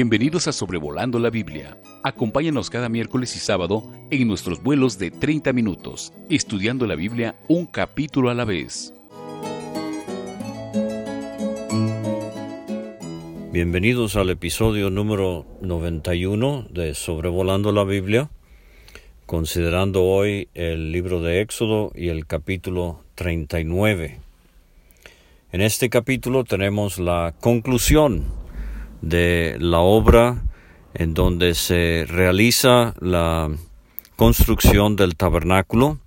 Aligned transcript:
Bienvenidos 0.00 0.46
a 0.46 0.52
Sobrevolando 0.52 1.18
la 1.18 1.28
Biblia. 1.28 1.76
Acompáñanos 2.04 2.70
cada 2.70 2.88
miércoles 2.88 3.34
y 3.34 3.40
sábado 3.40 3.82
en 4.12 4.28
nuestros 4.28 4.62
vuelos 4.62 4.96
de 4.96 5.10
30 5.10 5.52
minutos, 5.52 6.12
estudiando 6.30 6.86
la 6.86 6.94
Biblia 6.94 7.34
un 7.48 7.66
capítulo 7.66 8.30
a 8.30 8.34
la 8.34 8.44
vez. 8.44 8.94
Bienvenidos 13.50 14.14
al 14.14 14.30
episodio 14.30 14.88
número 14.88 15.44
91 15.62 16.68
de 16.70 16.94
Sobrevolando 16.94 17.72
la 17.72 17.82
Biblia, 17.82 18.30
considerando 19.26 20.04
hoy 20.04 20.46
el 20.54 20.92
libro 20.92 21.20
de 21.22 21.40
Éxodo 21.40 21.90
y 21.96 22.10
el 22.10 22.24
capítulo 22.24 23.02
39. 23.16 24.20
En 25.50 25.60
este 25.60 25.90
capítulo 25.90 26.44
tenemos 26.44 27.00
la 27.00 27.34
conclusión 27.40 28.37
de 29.00 29.56
la 29.60 29.78
obra 29.78 30.42
en 30.94 31.14
donde 31.14 31.54
se 31.54 32.04
realiza 32.08 32.94
la 33.00 33.50
construcción 34.16 34.96
del 34.96 35.16
tabernáculo 35.16 35.98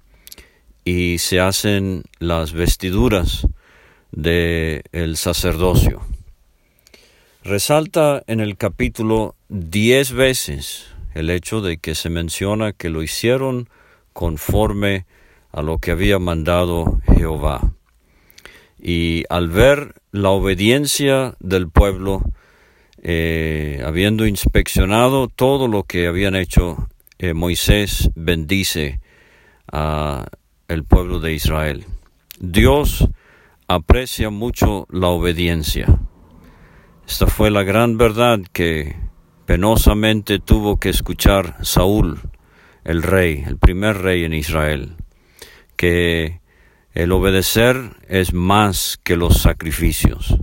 y 0.84 1.20
se 1.20 1.40
hacen 1.40 2.04
las 2.20 2.54
vestiduras 2.54 3.48
del 4.12 4.84
el 4.92 5.18
sacerdocio. 5.18 6.02
Resalta 7.44 8.22
en 8.28 8.40
el 8.40 8.58
capítulo 8.58 9.36
diez 9.50 10.12
veces 10.12 10.88
el 11.14 11.30
hecho 11.30 11.62
de 11.62 11.78
que 11.78 11.96
se 11.96 12.10
menciona 12.10 12.74
que 12.74 12.90
lo 12.90 13.04
hicieron 13.04 13.70
conforme 14.14 15.06
a 15.52 15.62
lo 15.62 15.78
que 15.78 15.92
había 15.92 16.20
mandado 16.20 17.00
Jehová. 17.16 17.74
Y 18.80 19.26
al 19.30 19.50
ver 19.50 19.96
la 20.12 20.30
obediencia 20.30 21.36
del 21.40 21.70
pueblo, 21.70 22.24
eh, 23.04 23.82
habiendo 23.84 24.28
inspeccionado 24.28 25.28
todo 25.28 25.68
lo 25.68 25.84
que 25.84 26.08
habían 26.08 26.36
hecho, 26.36 26.88
eh, 27.18 27.34
Moisés 27.34 28.12
bendice 28.16 29.00
a 29.72 30.28
el 30.68 30.84
pueblo 30.84 31.20
de 31.20 31.34
Israel. 31.34 31.86
Dios 32.40 33.08
aprecia 33.68 34.30
mucho 34.30 34.88
la 34.92 35.08
obediencia. 35.08 35.88
Esta 37.08 37.28
fue 37.28 37.52
la 37.52 37.64
gran 37.64 37.98
verdad 37.98 38.40
que 38.54 38.96
penosamente 39.46 40.40
tuvo 40.40 40.78
que 40.78 40.90
escuchar 40.90 41.58
Saúl, 41.62 42.22
el 42.84 43.04
rey, 43.04 43.44
el 43.46 43.58
primer 43.58 43.98
rey 43.98 44.24
en 44.24 44.34
Israel, 44.34 44.96
que 45.76 46.40
el 46.94 47.12
obedecer 47.12 47.98
es 48.08 48.34
más 48.34 49.00
que 49.04 49.18
los 49.18 49.42
sacrificios. 49.42 50.38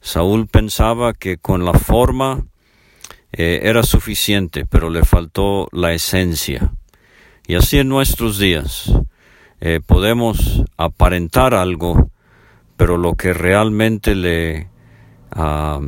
Saúl 0.00 0.46
pensaba 0.46 1.12
que 1.12 1.36
con 1.36 1.64
la 1.64 1.74
forma 1.74 2.44
eh, 3.32 3.60
era 3.64 3.82
suficiente, 3.82 4.66
pero 4.66 4.90
le 4.90 5.04
faltó 5.04 5.68
la 5.72 5.92
esencia. 5.92 6.72
Y 7.46 7.54
así 7.54 7.78
en 7.78 7.88
nuestros 7.88 8.38
días 8.38 8.92
eh, 9.60 9.80
podemos 9.84 10.64
aparentar 10.76 11.54
algo, 11.54 12.10
pero 12.76 12.96
lo 12.96 13.14
que 13.14 13.34
realmente 13.34 14.14
le 14.14 14.68
ah, 15.32 15.80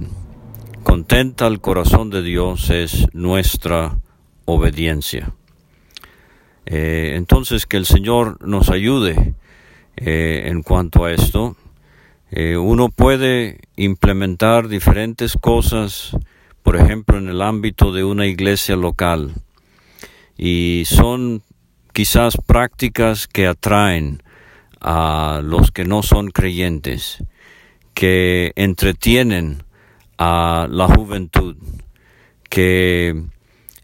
contenta 0.82 1.46
al 1.46 1.60
corazón 1.60 2.10
de 2.10 2.22
Dios 2.22 2.70
es 2.70 3.06
nuestra 3.12 3.98
obediencia. 4.44 5.32
Eh, 6.66 7.14
entonces 7.16 7.66
que 7.66 7.78
el 7.78 7.86
Señor 7.86 8.46
nos 8.46 8.70
ayude 8.70 9.34
en 9.96 10.62
cuanto 10.62 11.04
a 11.04 11.12
esto 11.12 11.56
eh, 12.34 12.56
uno 12.56 12.88
puede 12.88 13.60
implementar 13.76 14.68
diferentes 14.68 15.36
cosas, 15.38 16.16
por 16.62 16.76
ejemplo, 16.76 17.18
en 17.18 17.28
el 17.28 17.42
ámbito 17.42 17.92
de 17.92 18.04
una 18.04 18.26
iglesia 18.26 18.74
local, 18.74 19.34
y 20.38 20.84
son 20.86 21.42
quizás 21.92 22.38
prácticas 22.46 23.28
que 23.28 23.46
atraen 23.46 24.22
a 24.80 25.42
los 25.44 25.72
que 25.72 25.84
no 25.84 26.02
son 26.02 26.30
creyentes, 26.30 27.22
que 27.92 28.52
entretienen 28.56 29.64
a 30.16 30.68
la 30.70 30.88
juventud, 30.88 31.56
que 32.48 33.24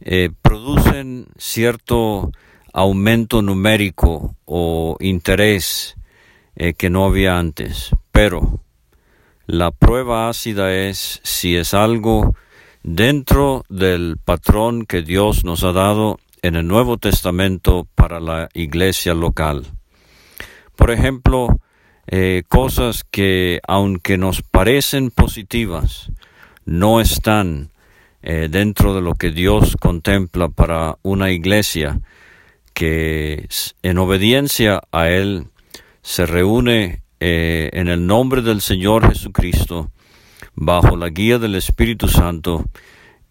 eh, 0.01 0.31
producen 0.41 1.27
cierto 1.37 2.33
aumento 2.72 3.43
numérico 3.43 4.34
o 4.47 4.97
interés 5.01 5.97
eh, 6.56 6.72
que 6.72 6.89
no 6.89 7.05
había 7.05 7.39
antes. 7.39 7.91
Pero 8.21 8.65
la 9.47 9.71
prueba 9.71 10.29
ácida 10.29 10.75
es 10.75 11.21
si 11.23 11.55
es 11.55 11.73
algo 11.73 12.34
dentro 12.83 13.65
del 13.69 14.17
patrón 14.17 14.87
que 14.87 15.03
Dios 15.03 15.45
nos 15.45 15.62
ha 15.62 15.71
dado 15.71 16.19
en 16.43 16.57
el 16.57 16.67
Nuevo 16.67 16.97
Testamento 16.97 17.87
para 17.95 18.19
la 18.19 18.49
iglesia 18.55 19.15
local. 19.15 19.67
Por 20.75 20.91
ejemplo, 20.91 21.61
eh, 22.09 22.43
cosas 22.49 23.05
que 23.09 23.61
aunque 23.69 24.19
nos 24.19 24.43
parecen 24.43 25.12
positivas, 25.12 26.11
no 26.65 27.01
están 27.01 27.71
eh, 28.23 28.49
dentro 28.51 28.97
de 28.97 29.01
lo 29.01 29.15
que 29.15 29.31
Dios 29.31 29.77
contempla 29.78 30.49
para 30.49 30.99
una 31.03 31.31
iglesia 31.31 32.01
que 32.75 33.47
en 33.84 33.99
obediencia 33.99 34.83
a 34.91 35.09
Él 35.09 35.47
se 36.03 36.27
reúne 36.27 37.03
eh, 37.21 37.71
en 37.73 37.89
el 37.89 38.06
nombre 38.06 38.43
del 38.43 38.61
Señor 38.61 39.09
Jesucristo, 39.09 39.91
bajo 40.55 40.97
la 40.97 41.09
guía 41.09 41.39
del 41.39 41.55
Espíritu 41.55 42.09
Santo 42.09 42.65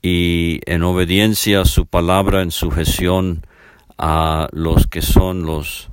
y 0.02 0.60
en 0.66 0.84
obediencia 0.84 1.62
a 1.62 1.66
su 1.66 1.86
palabra 1.86 2.42
en 2.42 2.52
sujeción 2.52 3.46
a 3.98 4.48
los 4.52 4.88
que 4.88 5.02
son 5.02 5.46
los 5.46 5.90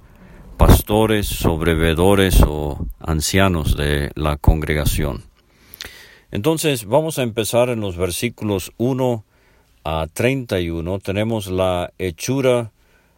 pastores, 0.56 1.26
sobrevedores 1.26 2.42
o 2.46 2.86
ancianos 3.00 3.76
de 3.76 4.10
la 4.14 4.36
congregación. 4.36 5.24
Entonces 6.30 6.86
vamos 6.86 7.18
a 7.18 7.22
empezar 7.22 7.68
en 7.68 7.80
los 7.80 7.96
versículos 7.96 8.72
1 8.76 9.24
a 9.84 10.06
31. 10.12 10.98
Tenemos 10.98 11.46
la 11.46 11.92
hechura 11.98 12.72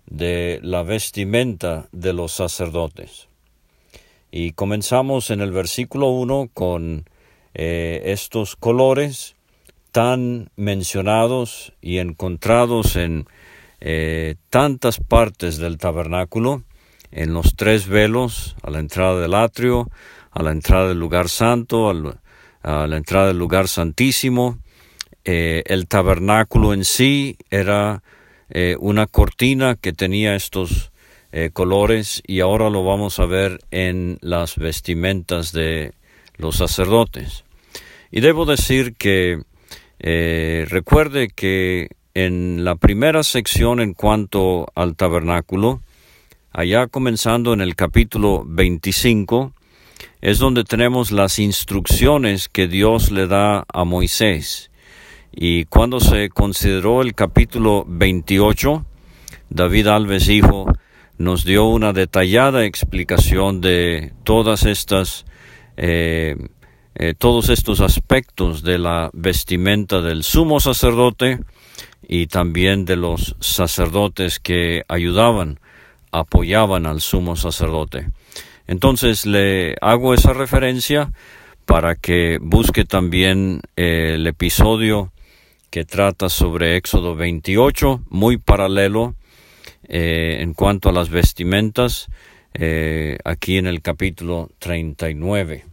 de 0.07 0.61
la 0.63 0.83
vestimenta 0.83 1.89
de 1.93 2.13
los 2.13 2.33
sacerdotes. 2.33 3.29
Y 4.31 4.53
comenzamos 4.53 5.31
en 5.31 5.41
el 5.41 5.53
versículo 5.53 6.09
1 6.09 6.51
con 6.53 7.05
eh, 7.55 8.03
estos 8.13 8.57
colores 8.57 9.37
tan 9.93 10.51
mencionados 10.57 11.73
y 11.81 11.99
encontrados 11.99 12.97
en 12.97 13.27
eh, 13.81 14.35
tantas 14.51 14.99
partes 14.99 15.59
del 15.59 15.79
tabernáculo, 15.79 16.65
en 17.13 17.33
los 17.33 17.55
tres 17.57 17.87
velos, 17.87 18.57
a 18.63 18.71
la 18.71 18.81
entrada 18.81 19.21
del 19.21 19.33
atrio, 19.33 19.91
a 20.33 20.43
la 20.43 20.51
entrada 20.51 20.89
del 20.89 20.99
lugar 20.99 21.29
santo, 21.31 21.89
a 21.89 22.87
la 22.87 22.97
entrada 22.97 23.29
del 23.29 23.39
lugar 23.39 23.69
santísimo. 23.69 24.59
Eh, 25.25 25.63
el 25.67 25.87
tabernáculo 25.87 26.75
en 26.75 26.85
sí 26.85 27.39
era 27.51 28.03
una 28.79 29.09
cortina 29.09 29.75
que 29.75 29.93
tenía 29.93 30.37
estos 30.37 30.93
eh, 31.33 31.51
colores 31.53 32.23
y 32.27 32.41
ahora 32.41 32.71
lo 32.71 32.85
vamos 32.85 33.19
a 33.19 33.27
ver 33.27 33.61
en 33.71 34.19
las 34.21 34.57
vestimentas 34.57 35.53
de 35.53 35.93
los 36.37 36.57
sacerdotes. 36.57 37.45
Y 38.11 38.21
debo 38.21 38.45
decir 38.45 38.95
que 38.95 39.43
eh, 39.99 40.67
recuerde 40.69 41.29
que 41.29 41.89
en 42.15 42.65
la 42.65 42.77
primera 42.77 43.23
sección 43.23 43.81
en 43.81 43.93
cuanto 43.93 44.67
al 44.75 44.97
tabernáculo, 44.97 45.83
allá 46.53 46.87
comenzando 46.87 47.53
en 47.53 47.61
el 47.61 47.77
capítulo 47.77 48.43
25, 48.47 49.53
es 50.23 50.39
donde 50.39 50.65
tenemos 50.65 51.13
las 51.13 51.39
instrucciones 51.39 52.49
que 52.49 52.69
Dios 52.69 53.11
le 53.11 53.27
da 53.27 53.65
a 53.73 53.85
Moisés. 53.85 54.71
Y 55.33 55.67
cuando 55.67 56.01
se 56.01 56.31
consideró 56.31 57.03
el 57.03 57.15
capítulo 57.15 57.85
28, 57.87 58.87
David 59.51 59.87
Alves 59.89 60.27
dijo, 60.27 60.67
nos 61.19 61.45
dio 61.45 61.65
una 61.67 61.93
detallada 61.93 62.65
explicación 62.65 63.61
de 63.61 64.13
todas 64.25 64.65
estas 64.65 65.25
eh, 65.77 66.37
eh, 66.99 67.13
todos 67.13 67.51
estos 67.51 67.83
aspectos 67.83 68.63
de 68.63 68.79
la 68.79 69.11
vestimenta 69.13 70.01
del 70.01 70.23
sumo 70.23 70.61
sacerdote 70.61 71.41
y 72.09 72.27
también 72.29 72.87
de 72.87 72.97
los 72.97 73.37
sacerdotes 73.39 74.41
que 74.41 74.83
ayudaban, 74.89 75.61
apoyaban 76.11 76.87
al 76.87 77.03
sumo 77.03 77.37
sacerdote. 77.37 78.09
Entonces 78.67 79.27
le 79.27 79.77
hago 79.83 80.15
esa 80.15 80.33
referencia 80.33 81.13
para 81.67 81.97
que 81.97 82.39
busque 82.41 82.87
también 82.87 83.61
eh, 83.77 84.13
el 84.15 84.27
episodio 84.27 85.13
que 85.69 85.85
trata 85.85 86.31
sobre 86.31 86.77
Éxodo 86.77 87.15
28, 87.15 88.05
muy 88.09 88.39
paralelo 88.39 89.17
eh, 89.89 90.39
en 90.41 90.55
cuanto 90.55 90.89
a 90.89 90.93
las 90.93 91.11
vestimentas, 91.11 92.09
eh, 92.55 93.19
aquí 93.25 93.59
en 93.59 93.67
el 93.67 93.83
capítulo 93.83 94.51
39. 94.59 95.65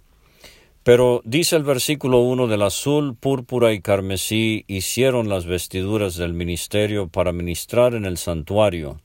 Pero 0.83 1.21
dice 1.23 1.55
el 1.55 1.63
versículo 1.63 2.19
1 2.19 2.47
del 2.47 2.61
azul, 2.61 3.15
púrpura 3.15 3.71
y 3.71 3.79
carmesí 3.79 4.65
hicieron 4.67 5.29
las 5.29 5.45
vestiduras 5.45 6.17
del 6.17 6.33
ministerio 6.33 7.07
para 7.07 7.31
ministrar 7.31 7.95
en 7.95 8.05
el 8.05 8.17
santuario. 8.17 8.99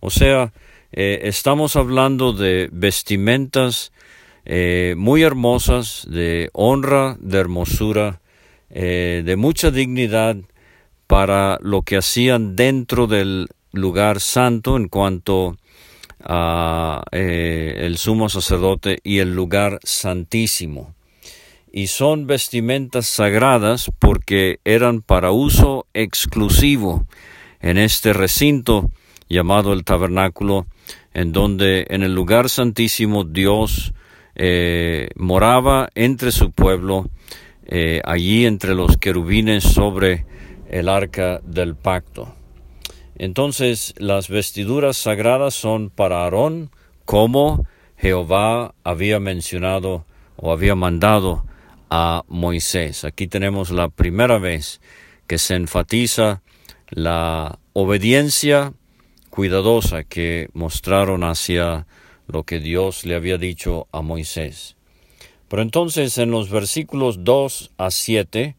O 0.00 0.10
sea, 0.10 0.52
eh, 0.92 1.20
estamos 1.24 1.76
hablando 1.76 2.32
de 2.32 2.68
vestimentas 2.72 3.92
muy 4.96 5.22
hermosas, 5.22 6.04
de 6.10 6.50
honra, 6.52 7.16
de 7.20 7.38
hermosura, 7.38 8.20
de 8.68 9.34
mucha 9.38 9.70
dignidad 9.70 10.36
para 11.06 11.58
lo 11.60 11.82
que 11.82 11.98
hacían 11.98 12.56
dentro 12.56 13.06
del 13.06 13.48
lugar 13.72 14.20
santo 14.20 14.76
en 14.76 14.88
cuanto 14.88 15.56
a 16.24 17.02
eh, 17.10 17.74
el 17.80 17.98
sumo 17.98 18.28
sacerdote 18.28 18.98
y 19.02 19.18
el 19.18 19.34
lugar 19.34 19.80
santísimo. 19.82 20.94
Y 21.72 21.86
son 21.86 22.26
vestimentas 22.26 23.06
sagradas 23.06 23.90
porque 23.98 24.60
eran 24.64 25.00
para 25.00 25.32
uso 25.32 25.86
exclusivo 25.94 27.06
en 27.60 27.78
este 27.78 28.12
recinto 28.12 28.90
llamado 29.28 29.72
el 29.72 29.84
tabernáculo, 29.84 30.66
en 31.14 31.32
donde 31.32 31.86
en 31.88 32.02
el 32.02 32.14
lugar 32.14 32.50
santísimo 32.50 33.24
Dios 33.24 33.94
eh, 34.34 35.08
moraba 35.16 35.88
entre 35.94 36.30
su 36.32 36.52
pueblo, 36.52 37.08
eh, 37.64 38.02
allí 38.04 38.44
entre 38.44 38.74
los 38.74 38.98
querubines 38.98 39.64
sobre 39.64 40.26
el 40.68 40.88
arca 40.88 41.40
del 41.44 41.74
pacto. 41.74 42.34
Entonces 43.22 43.94
las 43.98 44.28
vestiduras 44.28 44.96
sagradas 44.96 45.54
son 45.54 45.90
para 45.90 46.24
Aarón 46.24 46.72
como 47.04 47.68
Jehová 47.96 48.74
había 48.82 49.20
mencionado 49.20 50.04
o 50.34 50.50
había 50.50 50.74
mandado 50.74 51.44
a 51.88 52.24
Moisés. 52.26 53.04
Aquí 53.04 53.28
tenemos 53.28 53.70
la 53.70 53.90
primera 53.90 54.38
vez 54.38 54.80
que 55.28 55.38
se 55.38 55.54
enfatiza 55.54 56.42
la 56.88 57.60
obediencia 57.74 58.72
cuidadosa 59.30 60.02
que 60.02 60.48
mostraron 60.52 61.22
hacia 61.22 61.86
lo 62.26 62.42
que 62.42 62.58
Dios 62.58 63.06
le 63.06 63.14
había 63.14 63.38
dicho 63.38 63.86
a 63.92 64.02
Moisés. 64.02 64.74
Pero 65.46 65.62
entonces 65.62 66.18
en 66.18 66.32
los 66.32 66.50
versículos 66.50 67.22
2 67.22 67.70
a 67.78 67.92
7 67.92 68.56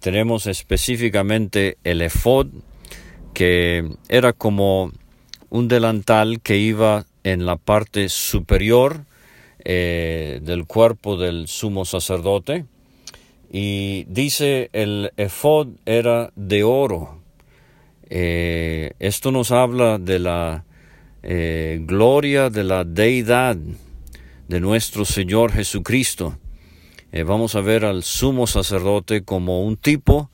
tenemos 0.00 0.46
específicamente 0.46 1.78
el 1.82 2.02
efod, 2.02 2.48
que 3.32 3.88
era 4.08 4.32
como 4.32 4.92
un 5.50 5.68
delantal 5.68 6.40
que 6.40 6.58
iba 6.58 7.04
en 7.24 7.46
la 7.46 7.56
parte 7.56 8.08
superior 8.08 9.04
eh, 9.64 10.40
del 10.42 10.66
cuerpo 10.66 11.16
del 11.16 11.46
sumo 11.46 11.84
sacerdote. 11.84 12.64
Y 13.50 14.04
dice 14.04 14.70
el 14.72 15.12
efod 15.16 15.68
era 15.84 16.32
de 16.36 16.64
oro. 16.64 17.20
Eh, 18.08 18.92
esto 18.98 19.30
nos 19.30 19.52
habla 19.52 19.98
de 19.98 20.18
la 20.18 20.64
eh, 21.22 21.78
gloria 21.82 22.50
de 22.50 22.64
la 22.64 22.84
deidad 22.84 23.56
de 24.48 24.60
nuestro 24.60 25.04
Señor 25.04 25.52
Jesucristo. 25.52 26.38
vamos 27.26 27.54
a 27.54 27.60
ver 27.60 27.84
al 27.84 28.02
sumo 28.02 28.46
sacerdote 28.46 29.22
como 29.22 29.62
un 29.64 29.76
tipo, 29.76 30.30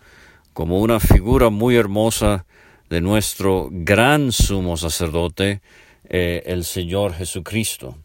como 0.52 0.80
una 0.80 1.00
figura 1.00 1.50
muy 1.50 1.76
hermosa 1.76 2.46
de 2.90 3.00
nuestro 3.00 3.68
gran 3.70 4.32
sumo 4.32 4.76
sacerdote, 4.76 5.60
eh, 6.08 6.42
el 6.46 6.64
Señor 6.64 7.14
Jesucristo. 7.14 7.96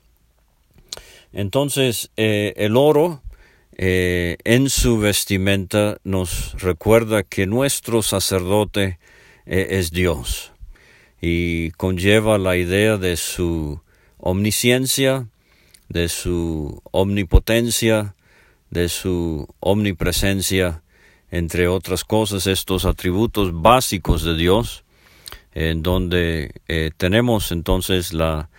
Entonces, 1.32 2.12
eh, 2.18 2.54
el 2.58 2.76
oro 2.76 3.22
eh, 3.78 4.38
en 4.44 4.70
su 4.70 5.00
vestimenta 5.00 5.98
nos 6.04 6.62
recuerda 6.62 7.24
que 7.24 7.48
nuestro 7.48 8.02
sacerdote 8.02 9.00
es 9.46 9.92
Dios 9.92 10.54
y 11.20 11.72
conlleva 11.72 12.38
la 12.38 12.56
idea 12.56 12.98
de 12.98 13.18
su 13.18 13.82
omnisciencia, 14.18 15.28
de 15.90 16.08
su 16.08 16.82
omnipotencia, 16.92 18.16
de 18.70 18.90
su 18.90 19.48
omnipresencia, 19.60 20.83
entre 21.34 21.68
otras 21.68 22.04
cosas, 22.04 22.46
estos 22.46 22.86
atributos 22.86 23.60
básicos 23.60 24.22
de 24.22 24.36
Dios, 24.36 24.84
en 25.56 25.82
donde 25.82 26.52
eh, 26.68 26.92
tenemos 26.96 27.52
entonces 27.52 28.14
la 28.14 28.52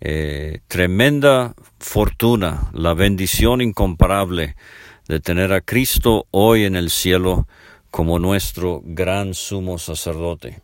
eh, 0.00 0.60
tremenda 0.66 1.54
fortuna, 1.78 2.70
la 2.72 2.94
bendición 2.94 3.60
incomparable 3.60 4.56
de 5.08 5.20
tener 5.20 5.52
a 5.52 5.60
Cristo 5.60 6.24
hoy 6.30 6.64
en 6.64 6.74
el 6.74 6.88
cielo 6.88 7.46
como 7.90 8.18
nuestro 8.18 8.80
gran 8.82 9.34
sumo 9.34 9.76
sacerdote. 9.76 10.62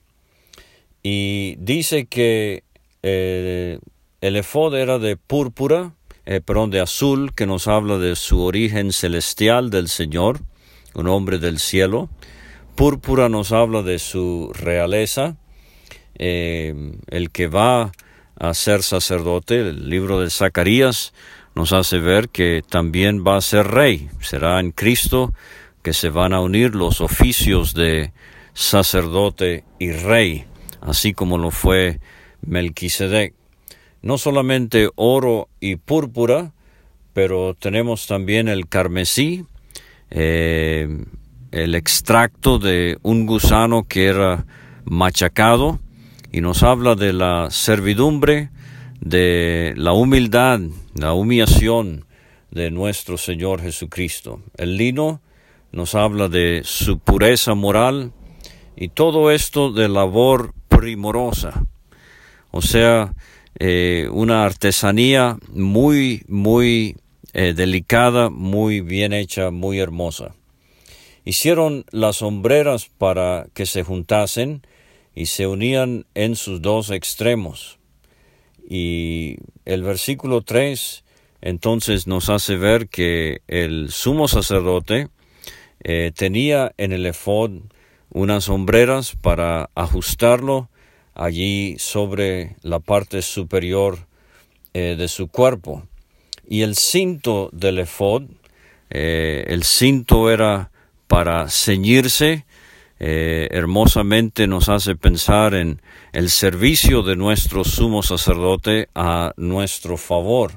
Y 1.03 1.57
dice 1.57 2.07
que 2.07 2.65
eh, 3.03 3.79
el 4.23 4.37
efod 4.37 4.75
era 4.75 4.99
de 4.99 5.19
púrpura, 5.19 5.93
perdón, 6.25 6.71
de 6.71 6.81
azul, 6.81 7.35
que 7.35 7.45
nos 7.45 7.69
habla 7.69 7.99
de 7.99 8.17
su 8.17 8.41
origen 8.41 8.91
celestial 8.91 9.69
del 9.69 9.89
Señor, 9.89 10.41
un 10.99 11.09
hombre 11.09 11.39
del 11.39 11.59
cielo. 11.59 12.09
Púrpura 12.75 13.29
nos 13.29 13.53
habla 13.53 13.83
de 13.83 13.99
su 13.99 14.53
realeza, 14.55 15.37
eh, 16.17 16.93
el 17.09 17.31
que 17.31 17.49
va 17.49 17.93
a 18.39 18.55
ser 18.55 18.83
sacerdote, 18.83 19.61
el 19.61 19.89
libro 19.89 20.21
de 20.21 20.31
Zacarías 20.31 21.13
nos 21.55 21.73
hace 21.73 21.99
ver 21.99 22.29
que 22.29 22.63
también 22.69 23.25
va 23.27 23.37
a 23.37 23.41
ser 23.41 23.67
rey, 23.67 24.09
será 24.21 24.61
en 24.61 24.71
Cristo 24.71 25.33
que 25.83 25.93
se 25.93 26.09
van 26.09 26.33
a 26.33 26.41
unir 26.41 26.75
los 26.75 27.01
oficios 27.01 27.75
de 27.75 28.13
sacerdote 28.53 29.65
y 29.79 29.91
rey, 29.93 30.45
así 30.81 31.15
como 31.15 31.39
lo 31.39 31.51
fue 31.51 32.01
Melquisedec. 32.43 33.35
No 34.03 34.19
solamente 34.19 34.89
oro 34.95 35.49
y 35.59 35.77
púrpura, 35.77 36.53
pero 37.13 37.55
tenemos 37.55 38.07
también 38.07 38.47
el 38.49 38.69
carmesí, 38.69 39.45
eh, 40.11 41.05
el 41.51 41.75
extracto 41.75 42.59
de 42.59 42.99
un 43.03 43.27
gusano 43.27 43.85
que 43.85 44.07
era 44.07 44.47
machacado 44.85 45.81
y 46.33 46.41
nos 46.41 46.63
habla 46.63 46.95
de 46.95 47.13
la 47.13 47.51
servidumbre, 47.51 48.51
de 49.01 49.75
la 49.77 49.93
humildad, 49.93 50.61
la 50.95 51.13
humillación 51.13 52.05
de 52.51 52.71
nuestro 52.71 53.19
Señor 53.19 53.61
Jesucristo. 53.61 54.43
El 54.57 54.77
lino 54.77 55.21
nos 55.73 55.95
habla 55.95 56.29
de 56.29 56.63
su 56.65 56.99
pureza 56.99 57.55
moral 57.55 58.13
y 58.77 58.89
todo 58.89 59.31
esto 59.31 59.73
de 59.73 59.89
labor 59.89 60.55
primorosa, 60.69 61.65
o 62.51 62.63
sea, 62.63 63.15
eh, 63.59 64.09
una 64.13 64.45
artesanía 64.45 65.37
muy, 65.53 66.23
muy 66.29 66.97
eh, 67.41 67.55
delicada, 67.55 68.31
muy 68.31 68.81
bien 68.81 69.13
hecha, 69.13 69.53
muy 69.53 69.79
hermosa. 69.79 70.35
Hicieron 71.25 71.85
las 71.93 72.17
sombreras 72.17 72.91
para 72.99 73.47
que 73.55 73.65
se 73.65 73.85
juntasen 73.85 74.63
y 75.15 75.27
se 75.27 75.47
unían 75.47 76.05
en 76.17 76.35
sus 76.35 76.61
dos 76.63 76.91
extremos. 76.91 77.79
Y 78.69 79.37
el 79.67 79.85
versículo 79.85 80.43
3 80.43 81.05
entonces 81.41 82.09
nos 82.09 82.29
hace 82.29 82.57
ver 82.57 82.89
que 82.89 83.43
el 83.47 83.93
sumo 83.93 84.27
sacerdote 84.27 85.07
eh, 85.85 86.11
tenía 86.17 86.73
en 86.77 86.91
el 86.91 87.07
efod 87.07 87.53
unas 88.11 88.45
sombreras 88.47 89.15
para 89.15 89.71
ajustarlo 89.77 90.71
allí 91.15 91.77
sobre 91.79 92.57
la 92.63 92.81
parte 92.81 93.23
superior 93.23 94.09
eh, 94.75 94.97
de 94.99 95.07
su 95.07 95.29
cuerpo. 95.29 95.85
Y 96.51 96.63
el 96.63 96.77
cinto 96.77 97.51
del 97.53 97.81
efod, 97.81 98.23
eh, 98.89 99.45
el 99.49 99.65
cinto 99.65 100.31
era 100.31 100.71
para 101.07 101.49
ceñirse, 101.51 102.47
eh, 102.99 103.49
hermosamente 103.51 104.47
nos 104.47 104.71
hace 104.71 104.97
pensar 104.97 105.55
en 105.55 105.83
el 106.13 106.31
servicio 106.31 107.03
de 107.03 107.17
nuestro 107.17 107.65
sumo 107.65 108.03
sacerdote 108.03 108.89
a 108.95 109.35
nuestro 109.37 109.99
favor. 109.99 110.53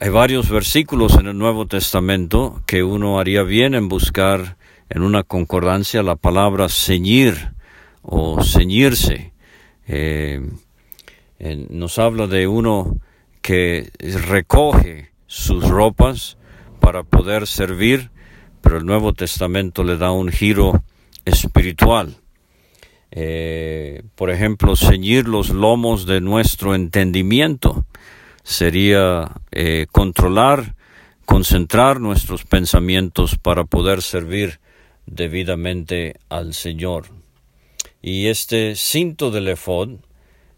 Hay 0.00 0.08
varios 0.08 0.48
versículos 0.48 1.18
en 1.18 1.26
el 1.26 1.36
Nuevo 1.36 1.66
Testamento 1.66 2.62
que 2.66 2.82
uno 2.82 3.20
haría 3.20 3.42
bien 3.42 3.74
en 3.74 3.90
buscar 3.90 4.56
en 4.88 5.02
una 5.02 5.22
concordancia 5.22 6.02
la 6.02 6.16
palabra 6.16 6.70
ceñir 6.70 7.52
o 8.00 8.42
ceñirse. 8.42 9.32
Eh, 9.86 10.40
nos 11.68 11.98
habla 11.98 12.26
de 12.26 12.46
uno 12.46 12.96
que 13.44 13.90
recoge 13.98 15.10
sus 15.26 15.68
ropas 15.68 16.38
para 16.80 17.02
poder 17.02 17.46
servir, 17.46 18.10
pero 18.62 18.78
el 18.78 18.86
Nuevo 18.86 19.12
Testamento 19.12 19.84
le 19.84 19.98
da 19.98 20.12
un 20.12 20.30
giro 20.30 20.82
espiritual. 21.26 22.16
Eh, 23.10 24.02
por 24.14 24.30
ejemplo, 24.30 24.76
ceñir 24.76 25.28
los 25.28 25.50
lomos 25.50 26.06
de 26.06 26.22
nuestro 26.22 26.74
entendimiento 26.74 27.84
sería 28.42 29.30
eh, 29.52 29.88
controlar 29.92 30.74
concentrar 31.26 32.00
nuestros 32.00 32.44
pensamientos 32.44 33.36
para 33.36 33.64
poder 33.64 34.00
servir 34.00 34.58
debidamente 35.04 36.16
al 36.30 36.54
Señor. 36.54 37.08
Y 38.00 38.28
este 38.28 38.74
cinto 38.74 39.30
del 39.30 39.48
efod 39.48 39.96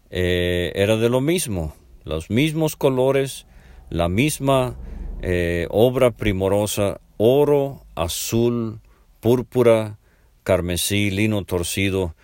eh, 0.09 0.71
era 0.75 0.95
de 0.95 1.09
lo 1.09 1.19
mismo, 1.19 1.75
los 2.07 2.29
mismos 2.29 2.75
colores, 2.75 3.45
la 3.89 4.09
misma 4.09 4.75
eh, 5.21 5.67
obra 5.69 6.11
primorosa, 6.11 6.99
oro, 7.17 7.83
azul, 7.95 8.79
púrpura, 9.19 9.97
carmesí, 10.43 11.11
lino 11.11 11.43
torcido, 11.43 12.15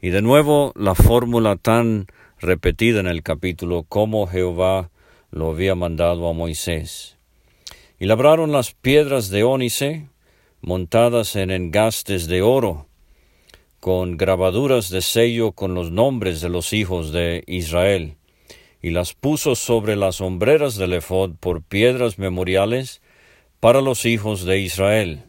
y 0.00 0.10
de 0.10 0.22
nuevo 0.22 0.72
la 0.76 0.94
fórmula 0.94 1.56
tan 1.56 2.06
repetida 2.38 3.00
en 3.00 3.06
el 3.06 3.22
capítulo 3.22 3.84
como 3.88 4.26
Jehová 4.26 4.90
lo 5.30 5.50
había 5.50 5.74
mandado 5.74 6.28
a 6.28 6.32
Moisés. 6.32 7.16
Y 7.98 8.06
labraron 8.06 8.52
las 8.52 8.72
piedras 8.72 9.28
de 9.28 9.44
ónice, 9.44 10.08
montadas 10.60 11.36
en 11.36 11.50
engastes 11.50 12.26
de 12.26 12.42
oro, 12.42 12.86
con 13.78 14.16
grabaduras 14.16 14.90
de 14.90 15.00
sello 15.00 15.52
con 15.52 15.74
los 15.74 15.90
nombres 15.90 16.40
de 16.40 16.48
los 16.48 16.72
hijos 16.72 17.12
de 17.12 17.44
Israel, 17.46 18.16
y 18.82 18.90
las 18.90 19.14
puso 19.14 19.54
sobre 19.54 19.96
las 19.96 20.20
hombreras 20.20 20.76
del 20.76 20.94
ephod 20.94 21.32
por 21.38 21.62
piedras 21.62 22.18
memoriales 22.18 23.00
para 23.60 23.80
los 23.80 24.06
hijos 24.06 24.44
de 24.44 24.58
Israel. 24.58 25.24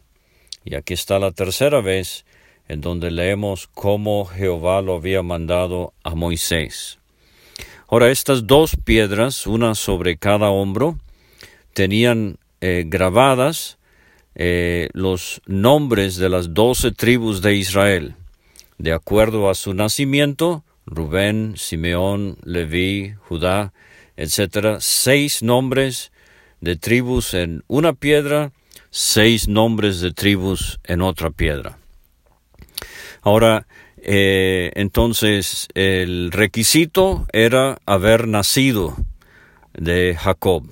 Y 0.64 0.74
aquí 0.74 0.94
está 0.94 1.18
la 1.18 1.32
tercera 1.32 1.80
vez 1.80 2.24
en 2.68 2.80
donde 2.80 3.10
leemos 3.10 3.66
cómo 3.66 4.24
Jehová 4.24 4.80
lo 4.80 4.94
había 4.94 5.22
mandado 5.22 5.92
a 6.02 6.14
Moisés. 6.14 6.98
Ahora, 7.88 8.10
estas 8.10 8.46
dos 8.46 8.76
piedras, 8.82 9.46
una 9.46 9.74
sobre 9.74 10.16
cada 10.16 10.48
hombro, 10.48 10.98
tenían 11.74 12.38
eh, 12.62 12.84
grabadas 12.86 13.76
eh, 14.34 14.88
los 14.94 15.42
nombres 15.44 16.16
de 16.16 16.30
las 16.30 16.54
doce 16.54 16.92
tribus 16.92 17.42
de 17.42 17.54
Israel, 17.54 18.14
de 18.78 18.92
acuerdo 18.92 19.50
a 19.50 19.54
su 19.54 19.74
nacimiento, 19.74 20.64
Rubén, 20.86 21.54
Simeón, 21.56 22.38
Leví, 22.44 23.14
Judá, 23.28 23.72
etc., 24.16 24.76
seis 24.80 25.42
nombres 25.42 26.12
de 26.60 26.76
tribus 26.76 27.34
en 27.34 27.64
una 27.68 27.92
piedra, 27.92 28.52
seis 28.90 29.48
nombres 29.48 30.00
de 30.00 30.12
tribus 30.12 30.80
en 30.84 31.02
otra 31.02 31.30
piedra. 31.30 31.78
Ahora, 33.22 33.66
eh, 33.98 34.72
entonces, 34.74 35.68
el 35.74 36.32
requisito 36.32 37.26
era 37.32 37.78
haber 37.86 38.26
nacido 38.26 38.96
de 39.74 40.16
Jacob 40.18 40.64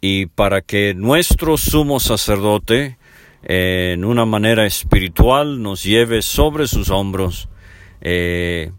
y 0.00 0.26
para 0.26 0.62
que 0.62 0.94
nuestro 0.94 1.56
sumo 1.56 2.00
sacerdote 2.00 2.96
en 3.44 4.04
una 4.04 4.24
manera 4.24 4.66
espiritual 4.66 5.62
nos 5.62 5.84
lleve 5.84 6.22
sobre 6.22 6.66
sus 6.66 6.90
hombros, 6.90 7.48
eh, 8.00 8.72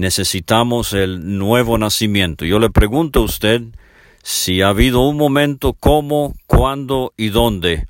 necesitamos 0.00 0.94
el 0.94 1.38
nuevo 1.38 1.78
nacimiento. 1.78 2.44
Yo 2.44 2.58
le 2.58 2.70
pregunto 2.70 3.20
a 3.20 3.24
usted 3.24 3.62
si 4.22 4.62
ha 4.62 4.68
habido 4.68 5.00
un 5.02 5.16
momento, 5.16 5.74
cómo, 5.74 6.34
cuándo 6.46 7.12
y 7.16 7.28
dónde 7.28 7.86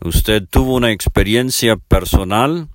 usted 0.00 0.44
tuvo 0.48 0.76
una 0.76 0.92
experiencia 0.92 1.76
personal 1.76 2.68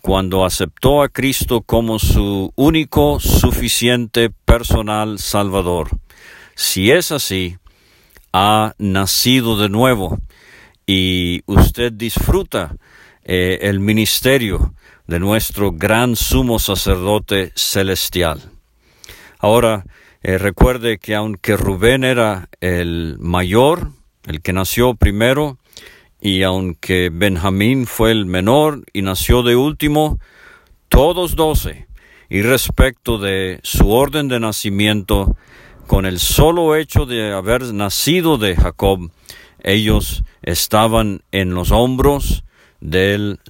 cuando 0.00 0.44
aceptó 0.44 1.02
a 1.02 1.08
Cristo 1.08 1.62
como 1.62 1.98
su 1.98 2.52
único, 2.56 3.20
suficiente, 3.20 4.30
personal 4.30 5.18
Salvador. 5.18 5.90
Si 6.54 6.90
es 6.90 7.12
así, 7.12 7.56
ha 8.32 8.74
nacido 8.78 9.56
de 9.56 9.68
nuevo 9.68 10.18
y 10.86 11.42
usted 11.46 11.92
disfruta 11.92 12.76
eh, 13.24 13.58
el 13.62 13.80
ministerio 13.80 14.74
de 15.06 15.20
nuestro 15.20 15.72
gran 15.72 16.16
sumo 16.16 16.58
sacerdote 16.58 17.52
celestial. 17.54 18.42
Ahora, 19.38 19.84
eh, 20.22 20.38
recuerde 20.38 20.98
que 20.98 21.14
aunque 21.14 21.56
Rubén 21.56 22.02
era 22.02 22.48
el 22.60 23.16
mayor, 23.20 23.90
el 24.26 24.42
que 24.42 24.52
nació 24.52 24.94
primero, 24.94 25.58
y 26.20 26.42
aunque 26.42 27.10
Benjamín 27.12 27.86
fue 27.86 28.10
el 28.10 28.26
menor 28.26 28.84
y 28.92 29.02
nació 29.02 29.42
de 29.42 29.54
último, 29.54 30.18
todos 30.88 31.36
doce, 31.36 31.86
y 32.28 32.42
respecto 32.42 33.18
de 33.18 33.60
su 33.62 33.90
orden 33.90 34.26
de 34.28 34.40
nacimiento, 34.40 35.36
con 35.86 36.06
el 36.06 36.18
solo 36.18 36.74
hecho 36.74 37.06
de 37.06 37.32
haber 37.32 37.72
nacido 37.72 38.38
de 38.38 38.56
Jacob, 38.56 39.10
ellos 39.62 40.24
estaban 40.42 41.22
en 41.30 41.54
los 41.54 41.70
hombros 41.70 42.42
del, 42.80 43.40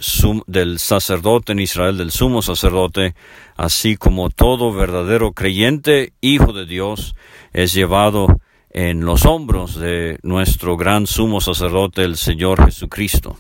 del 0.47 0.79
sacerdote 0.79 1.53
en 1.53 1.61
Israel, 1.61 1.97
del 1.97 2.11
sumo 2.11 2.43
sacerdote, 2.43 3.15
así 3.57 3.97
como 3.97 4.31
todo 4.31 4.73
verdadero 4.73 5.33
creyente, 5.33 6.13
hijo 6.21 6.53
de 6.53 6.67
Dios, 6.67 7.15
es 7.53 7.73
llevado 7.73 8.41
en 8.71 9.05
los 9.05 9.25
hombros 9.25 9.77
de 9.77 10.19
nuestro 10.23 10.77
gran 10.77 11.07
sumo 11.07 11.41
sacerdote, 11.41 12.03
el 12.03 12.17
Señor 12.17 12.65
Jesucristo. 12.65 13.37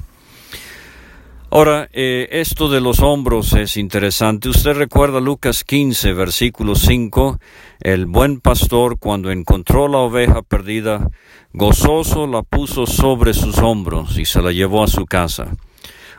Ahora, 1.48 1.88
eh, 1.92 2.28
esto 2.32 2.68
de 2.68 2.80
los 2.80 3.00
hombros 3.00 3.52
es 3.52 3.76
interesante. 3.76 4.48
Usted 4.48 4.72
recuerda 4.72 5.20
Lucas 5.20 5.62
15, 5.62 6.12
versículo 6.12 6.74
5, 6.74 7.38
el 7.80 8.06
buen 8.06 8.40
pastor 8.40 8.98
cuando 8.98 9.30
encontró 9.30 9.86
la 9.86 9.98
oveja 9.98 10.42
perdida, 10.42 11.08
gozoso 11.52 12.26
la 12.26 12.42
puso 12.42 12.86
sobre 12.86 13.32
sus 13.32 13.58
hombros 13.58 14.18
y 14.18 14.24
se 14.24 14.42
la 14.42 14.50
llevó 14.50 14.82
a 14.82 14.88
su 14.88 15.06
casa. 15.06 15.52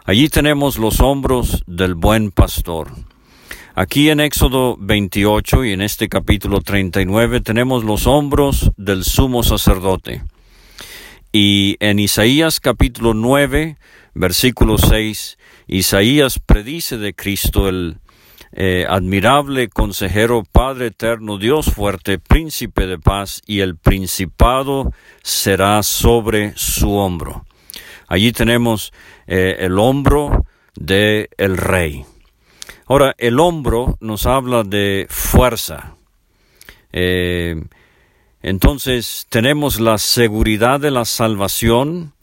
Allí 0.08 0.30
tenemos 0.30 0.78
los 0.78 1.02
hombros 1.02 1.66
del 1.68 1.94
buen 1.94 2.32
pastor. 2.32 2.94
Aquí 3.76 4.10
en 4.10 4.22
Éxodo 4.22 4.78
28 4.80 5.66
y 5.66 5.74
en 5.74 5.82
este 5.82 6.08
capítulo 6.08 6.62
39 6.62 7.42
tenemos 7.42 7.84
los 7.84 8.08
hombros 8.08 8.72
del 8.78 9.04
sumo 9.04 9.44
sacerdote. 9.44 10.24
Y 11.34 11.76
en 11.82 12.00
Isaías 12.00 12.62
capítulo 12.62 13.14
9 13.14 13.76
versículo 14.14 14.78
6, 14.78 15.38
Isaías 15.68 16.40
predice 16.40 16.98
de 16.98 17.14
Cristo 17.14 17.68
el 17.68 17.98
eh, 18.54 18.86
admirable 18.88 19.68
consejero, 19.68 20.44
Padre 20.50 20.86
eterno, 20.88 21.38
Dios 21.38 21.66
fuerte, 21.66 22.18
príncipe 22.18 22.88
de 22.88 22.98
paz, 22.98 23.42
y 23.46 23.60
el 23.60 23.76
principado 23.76 24.94
será 25.22 25.84
sobre 25.84 26.54
su 26.56 26.94
hombro. 26.94 27.44
Allí 28.08 28.32
tenemos 28.32 28.94
eh, 29.28 29.58
el 29.60 29.78
hombro 29.78 30.46
del 30.74 31.30
el 31.38 31.58
rey. 31.58 32.06
Ahora, 32.86 33.14
el 33.18 33.40
hombro 33.40 33.98
nos 34.00 34.26
habla 34.26 34.64
de 34.64 35.06
fuerza. 35.10 35.98
Eh, 36.94 37.62
entonces, 38.42 39.28
tenemos 39.30 39.82
la 39.82 39.98
seguridad 39.98 40.80
de 40.80 40.92
la 40.92 41.04
salvación, 41.04 42.14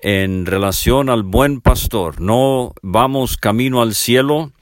en 0.00 0.46
relación 0.46 1.10
al 1.10 1.22
buen 1.22 1.60
pastor. 1.60 2.20
No 2.20 2.74
vamos 2.82 3.36
camino 3.36 3.82
al 3.82 3.94
cielo 3.94 4.52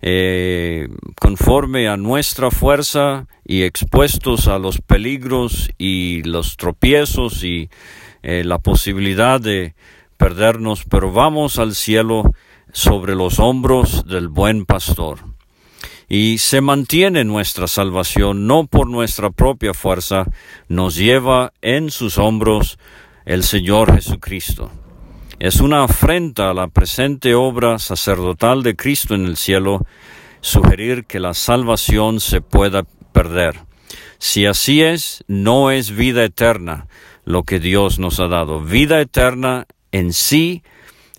eh, 0.00 0.88
conforme 1.20 1.88
a 1.88 1.96
nuestra 1.96 2.50
fuerza 2.50 3.26
y 3.44 3.62
expuestos 3.62 4.48
a 4.48 4.58
los 4.58 4.80
peligros 4.80 5.70
y 5.78 6.22
los 6.24 6.56
tropiezos 6.56 7.44
y 7.44 7.70
la 8.22 8.60
posibilidad 8.60 9.40
de 9.40 9.74
perdernos, 10.22 10.84
pero 10.84 11.10
vamos 11.10 11.58
al 11.58 11.74
cielo 11.74 12.22
sobre 12.72 13.16
los 13.16 13.40
hombros 13.40 14.06
del 14.06 14.28
buen 14.28 14.66
pastor. 14.66 15.18
Y 16.08 16.38
se 16.38 16.60
mantiene 16.60 17.24
nuestra 17.24 17.66
salvación 17.66 18.46
no 18.46 18.68
por 18.68 18.88
nuestra 18.88 19.30
propia 19.30 19.74
fuerza, 19.74 20.26
nos 20.68 20.94
lleva 20.94 21.52
en 21.60 21.90
sus 21.90 22.18
hombros 22.18 22.78
el 23.24 23.42
Señor 23.42 23.96
Jesucristo. 23.96 24.70
Es 25.40 25.56
una 25.56 25.82
afrenta 25.82 26.50
a 26.50 26.54
la 26.54 26.68
presente 26.68 27.34
obra 27.34 27.80
sacerdotal 27.80 28.62
de 28.62 28.76
Cristo 28.76 29.16
en 29.16 29.26
el 29.26 29.36
cielo 29.36 29.84
sugerir 30.40 31.04
que 31.04 31.18
la 31.18 31.34
salvación 31.34 32.20
se 32.20 32.40
pueda 32.40 32.84
perder. 33.12 33.56
Si 34.18 34.46
así 34.46 34.82
es, 34.82 35.24
no 35.26 35.72
es 35.72 35.90
vida 35.90 36.22
eterna 36.22 36.86
lo 37.24 37.42
que 37.42 37.58
Dios 37.58 37.98
nos 37.98 38.20
ha 38.20 38.28
dado. 38.28 38.60
Vida 38.60 39.00
eterna 39.00 39.66
en 39.92 40.12
sí 40.12 40.62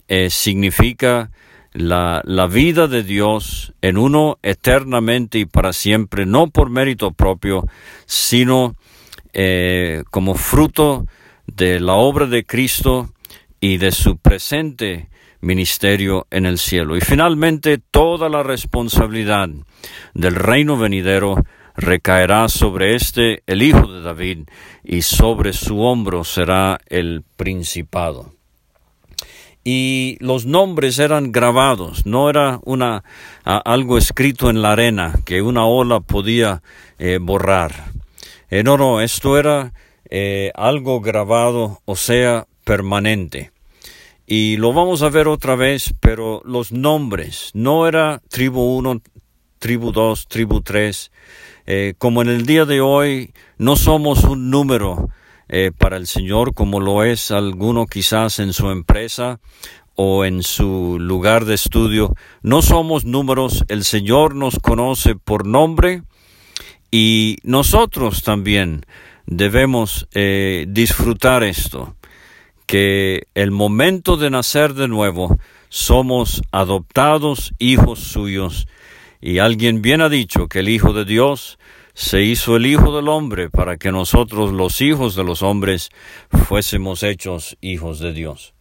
eh, 0.08 0.30
significa 0.30 1.32
la, 1.74 2.22
vida 2.52 2.88
de 2.88 3.04
Dios 3.04 3.74
en 3.82 3.98
uno 3.98 4.38
eternamente 4.44 5.40
y 5.40 5.46
para 5.46 5.74
siempre, 5.74 6.26
no 6.26 6.48
por 6.48 6.70
mérito 6.70 7.12
propio, 7.12 7.66
sino 8.06 8.76
eh, 9.34 10.04
como 10.12 10.36
fruto 10.36 11.08
de 11.48 11.80
la 11.80 11.94
obra 11.94 12.26
de 12.28 12.46
Cristo 12.46 13.14
y 13.60 13.78
de 13.78 13.92
su 13.92 14.18
presente 14.18 15.10
ministerio 15.42 16.28
en 16.30 16.46
el 16.46 16.58
cielo. 16.58 16.96
Y 16.96 17.02
finalmente 17.02 17.78
toda 17.78 18.30
la 18.30 18.44
responsabilidad 18.44 19.50
del 20.14 20.36
reino 20.36 20.78
venidero 20.78 21.44
recaerá 21.76 22.50
sobre 22.50 22.96
este 22.96 23.44
el 23.48 23.62
hijo 23.62 23.88
de 23.88 24.02
David, 24.02 24.48
y 24.84 25.02
sobre 25.02 25.54
su 25.54 25.82
hombro 25.82 26.24
será 26.24 26.80
el 26.88 27.24
principado. 27.36 28.34
Y 29.64 30.18
los 30.20 30.46
nombres 30.46 31.00
eran 31.00 31.32
grabados, 31.32 32.06
no 32.06 32.30
era 32.30 32.60
una, 32.64 33.04
algo 33.44 33.98
escrito 33.98 34.50
en 34.50 34.62
la 34.62 34.74
arena 34.74 35.14
que 35.26 35.42
una 35.42 35.66
ola 35.66 36.02
podía 36.02 36.62
eh, 37.00 37.20
borrar. 37.22 37.92
Eh, 38.50 38.64
no, 38.64 38.78
no, 38.78 39.00
esto 39.00 39.38
era 39.38 39.74
eh, 40.10 40.52
algo 40.56 41.00
grabado, 41.02 41.82
o 41.86 41.96
sea, 41.96 42.46
permanente. 42.66 43.52
Y 44.28 44.58
lo 44.58 44.74
vamos 44.74 45.02
a 45.02 45.10
ver 45.10 45.28
otra 45.28 45.56
vez, 45.56 45.94
pero 46.00 46.42
los 46.46 46.72
nombres, 46.72 47.52
no 47.54 47.88
era 47.88 48.22
tribu 48.30 48.78
1, 48.78 49.02
tribu 49.60 49.92
2, 49.92 50.28
tribu 50.28 50.62
3. 50.62 51.12
Eh, 51.66 51.94
como 51.98 52.22
en 52.22 52.30
el 52.30 52.46
día 52.46 52.66
de 52.66 52.82
hoy 52.82 53.34
no 53.58 53.76
somos 53.76 54.24
un 54.24 54.50
número 54.50 55.10
eh, 55.56 55.72
para 55.72 55.98
el 55.98 56.08
Señor 56.08 56.56
como 56.56 56.80
lo 56.80 57.04
es 57.04 57.30
alguno 57.30 57.86
quizás 57.86 58.40
en 58.40 58.54
su 58.54 58.72
empresa 58.72 59.40
o 59.94 60.26
en 60.26 60.42
su 60.42 60.98
lugar 61.00 61.46
de 61.46 61.54
estudio. 61.54 62.16
No 62.42 62.64
somos 62.64 63.06
números, 63.06 63.64
el 63.68 63.84
Señor 63.84 64.34
nos 64.34 64.58
conoce 64.58 65.14
por 65.14 65.46
nombre 65.46 66.02
y 66.90 67.38
nosotros 67.44 68.24
también 68.24 68.84
debemos 69.28 70.08
eh, 70.16 70.66
disfrutar 70.70 71.44
esto 71.44 71.98
que 72.66 73.28
el 73.36 73.52
momento 73.52 74.18
de 74.18 74.32
nacer 74.32 74.74
de 74.74 74.88
nuevo 74.88 75.38
somos 75.70 76.42
adoptados 76.52 77.54
hijos 77.60 78.00
suyos. 78.00 78.68
Y 79.22 79.38
alguien 79.38 79.84
bien 79.84 80.02
ha 80.02 80.10
dicho 80.10 80.48
que 80.48 80.62
el 80.62 80.70
Hijo 80.70 80.94
de 80.94 81.06
Dios 81.06 81.60
se 81.94 82.22
hizo 82.22 82.56
el 82.56 82.66
Hijo 82.66 82.96
del 82.96 83.08
Hombre 83.08 83.50
para 83.50 83.78
que 83.78 83.92
nosotros 83.92 84.52
los 84.52 84.82
hijos 84.82 85.16
de 85.16 85.24
los 85.24 85.44
hombres 85.44 85.90
fuésemos 86.48 87.04
hechos 87.04 87.58
hijos 87.62 88.00
de 88.00 88.14
Dios. 88.14 88.54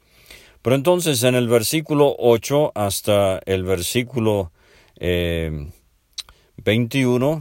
Pero 0.60 0.76
entonces 0.76 1.22
en 1.24 1.34
el 1.34 1.48
versículo 1.48 2.14
8 2.18 2.72
hasta 2.74 3.40
el 3.46 3.64
versículo 3.64 4.52
21 5.00 7.32
eh, 7.32 7.40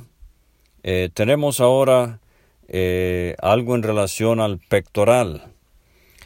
eh, 0.83 1.10
tenemos 1.13 1.60
ahora 1.60 2.21
eh, 2.67 3.36
algo 3.39 3.75
en 3.75 3.83
relación 3.83 4.39
al 4.39 4.60
pectoral. 4.60 5.51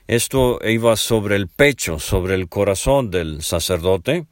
Esto 0.07 0.60
iba 0.63 0.95
sobre 0.95 1.36
el 1.36 1.48
pecho, 1.48 2.00
sobre 2.00 2.36
el 2.36 2.48
corazón 2.48 3.10
del 3.10 3.41
sacerdote. 3.41 4.27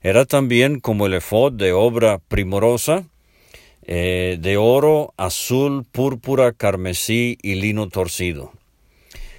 Era 0.00 0.24
también 0.24 0.80
como 0.80 1.04
el 1.04 1.12
efod 1.12 1.52
de 1.52 1.72
obra 1.72 2.18
primorosa, 2.26 3.04
eh, 3.82 4.36
de 4.40 4.56
oro, 4.56 5.14
azul, 5.16 5.84
púrpura, 5.90 6.52
carmesí 6.52 7.38
y 7.42 7.54
lino 7.54 7.88
torcido. 7.88 8.52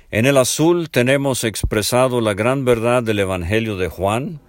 En 0.10 0.25
el 0.25 0.38
azul 0.38 0.89
tenemos 0.89 1.43
expresado 1.43 2.21
la 2.21 2.33
gran 2.33 2.65
verdad 2.65 3.03
del 3.03 3.19
Evangelio 3.19 3.77
de 3.77 3.88
Juan, 3.88 4.41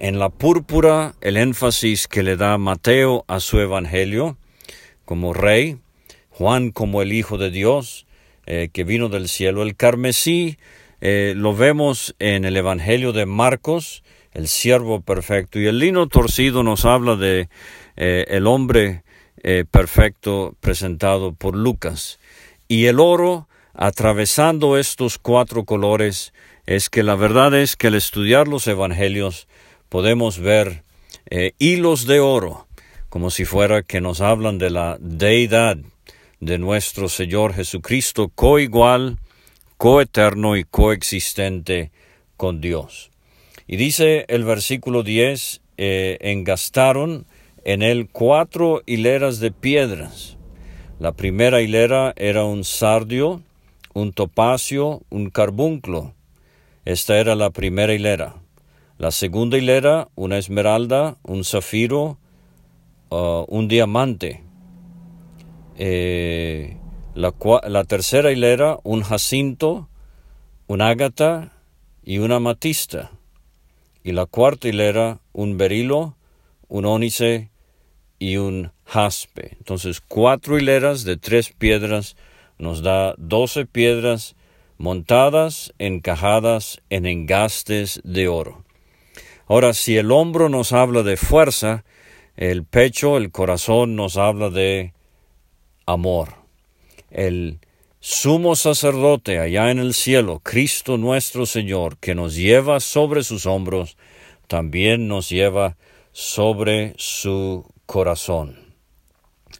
en 0.00 0.18
la 0.18 0.28
púrpura 0.28 1.14
el 1.20 1.36
énfasis 1.36 2.08
que 2.08 2.22
le 2.22 2.36
da 2.36 2.58
Mateo 2.58 3.24
a 3.26 3.40
su 3.40 3.58
Evangelio 3.58 4.36
como 5.04 5.32
rey, 5.32 5.78
Juan 6.30 6.70
como 6.70 7.00
el 7.00 7.12
Hijo 7.12 7.38
de 7.38 7.50
Dios, 7.50 8.06
eh, 8.46 8.68
que 8.72 8.84
vino 8.84 9.08
del 9.08 9.28
cielo. 9.28 9.62
El 9.62 9.76
carmesí 9.76 10.58
eh, 11.00 11.32
lo 11.36 11.54
vemos 11.54 12.14
en 12.18 12.44
el 12.44 12.56
Evangelio 12.56 13.12
de 13.12 13.24
Marcos, 13.24 14.02
el 14.32 14.46
siervo 14.46 15.00
perfecto, 15.00 15.58
y 15.58 15.66
el 15.66 15.78
lino 15.78 16.06
torcido 16.06 16.62
nos 16.62 16.84
habla 16.84 17.16
de 17.16 17.48
el 17.96 18.46
hombre 18.46 19.02
perfecto 19.70 20.54
presentado 20.60 21.32
por 21.32 21.56
Lucas. 21.56 22.18
Y 22.66 22.86
el 22.86 23.00
oro, 23.00 23.48
atravesando 23.74 24.76
estos 24.76 25.18
cuatro 25.18 25.64
colores, 25.64 26.32
es 26.66 26.90
que 26.90 27.02
la 27.02 27.14
verdad 27.14 27.54
es 27.54 27.76
que 27.76 27.88
al 27.88 27.94
estudiar 27.94 28.48
los 28.48 28.66
Evangelios 28.66 29.48
podemos 29.88 30.38
ver 30.38 30.82
hilos 31.58 32.06
de 32.06 32.20
oro, 32.20 32.66
como 33.08 33.30
si 33.30 33.44
fuera 33.44 33.82
que 33.82 34.00
nos 34.00 34.20
hablan 34.20 34.58
de 34.58 34.70
la 34.70 34.98
deidad 35.00 35.78
de 36.40 36.58
nuestro 36.58 37.08
Señor 37.08 37.54
Jesucristo, 37.54 38.28
coigual, 38.34 39.18
coeterno 39.76 40.56
y 40.56 40.64
coexistente 40.64 41.90
con 42.36 42.60
Dios. 42.60 43.10
Y 43.66 43.76
dice 43.76 44.24
el 44.28 44.44
versículo 44.44 45.02
10, 45.02 45.60
eh, 45.76 46.18
engastaron 46.20 47.26
en 47.68 47.82
él 47.82 48.08
cuatro 48.10 48.80
hileras 48.86 49.40
de 49.40 49.50
piedras. 49.50 50.38
La 50.98 51.12
primera 51.12 51.60
hilera 51.60 52.14
era 52.16 52.44
un 52.44 52.64
sardio, 52.64 53.42
un 53.92 54.14
topacio, 54.14 55.02
un 55.10 55.28
carbunclo. 55.28 56.14
Esta 56.86 57.18
era 57.18 57.34
la 57.34 57.50
primera 57.50 57.92
hilera. 57.92 58.36
La 58.96 59.10
segunda 59.10 59.58
hilera, 59.58 60.08
una 60.14 60.38
esmeralda, 60.38 61.18
un 61.22 61.44
zafiro, 61.44 62.16
uh, 63.10 63.44
un 63.48 63.68
diamante. 63.68 64.42
Eh, 65.76 66.78
la, 67.14 67.84
tercera 67.84 68.32
hilera, 68.32 68.78
un 68.82 69.02
jacinto, 69.02 69.90
un 70.68 70.80
ágata 70.80 71.52
y 72.02 72.16
una 72.16 72.40
matista. 72.40 73.10
Y 74.02 74.12
la 74.12 74.24
cuarta 74.24 74.68
hilera, 74.68 75.20
un 75.34 75.58
berilo, 75.58 76.16
un 76.68 76.86
ónice 76.86 77.50
y 78.18 78.36
un 78.36 78.72
jaspe. 78.84 79.56
Entonces, 79.58 80.00
cuatro 80.00 80.58
hileras 80.58 81.04
de 81.04 81.16
tres 81.16 81.52
piedras 81.52 82.16
nos 82.58 82.82
da 82.82 83.14
doce 83.18 83.66
piedras 83.66 84.34
montadas, 84.76 85.72
encajadas 85.78 86.80
en 86.88 87.06
engastes 87.06 88.00
de 88.04 88.28
oro. 88.28 88.64
Ahora, 89.46 89.72
si 89.72 89.96
el 89.96 90.12
hombro 90.12 90.48
nos 90.48 90.72
habla 90.72 91.02
de 91.02 91.16
fuerza, 91.16 91.84
el 92.36 92.64
pecho, 92.64 93.16
el 93.16 93.30
corazón 93.30 93.96
nos 93.96 94.16
habla 94.16 94.50
de 94.50 94.92
amor. 95.86 96.34
El 97.10 97.58
sumo 98.00 98.54
sacerdote 98.54 99.38
allá 99.38 99.70
en 99.70 99.78
el 99.78 99.94
cielo, 99.94 100.40
Cristo 100.44 100.98
nuestro 100.98 101.46
Señor, 101.46 101.96
que 101.98 102.14
nos 102.14 102.36
lleva 102.36 102.80
sobre 102.80 103.24
sus 103.24 103.46
hombros, 103.46 103.96
también 104.46 105.08
nos 105.08 105.28
lleva 105.28 105.76
sobre 106.12 106.94
su 106.96 107.64
corazón. 107.88 108.74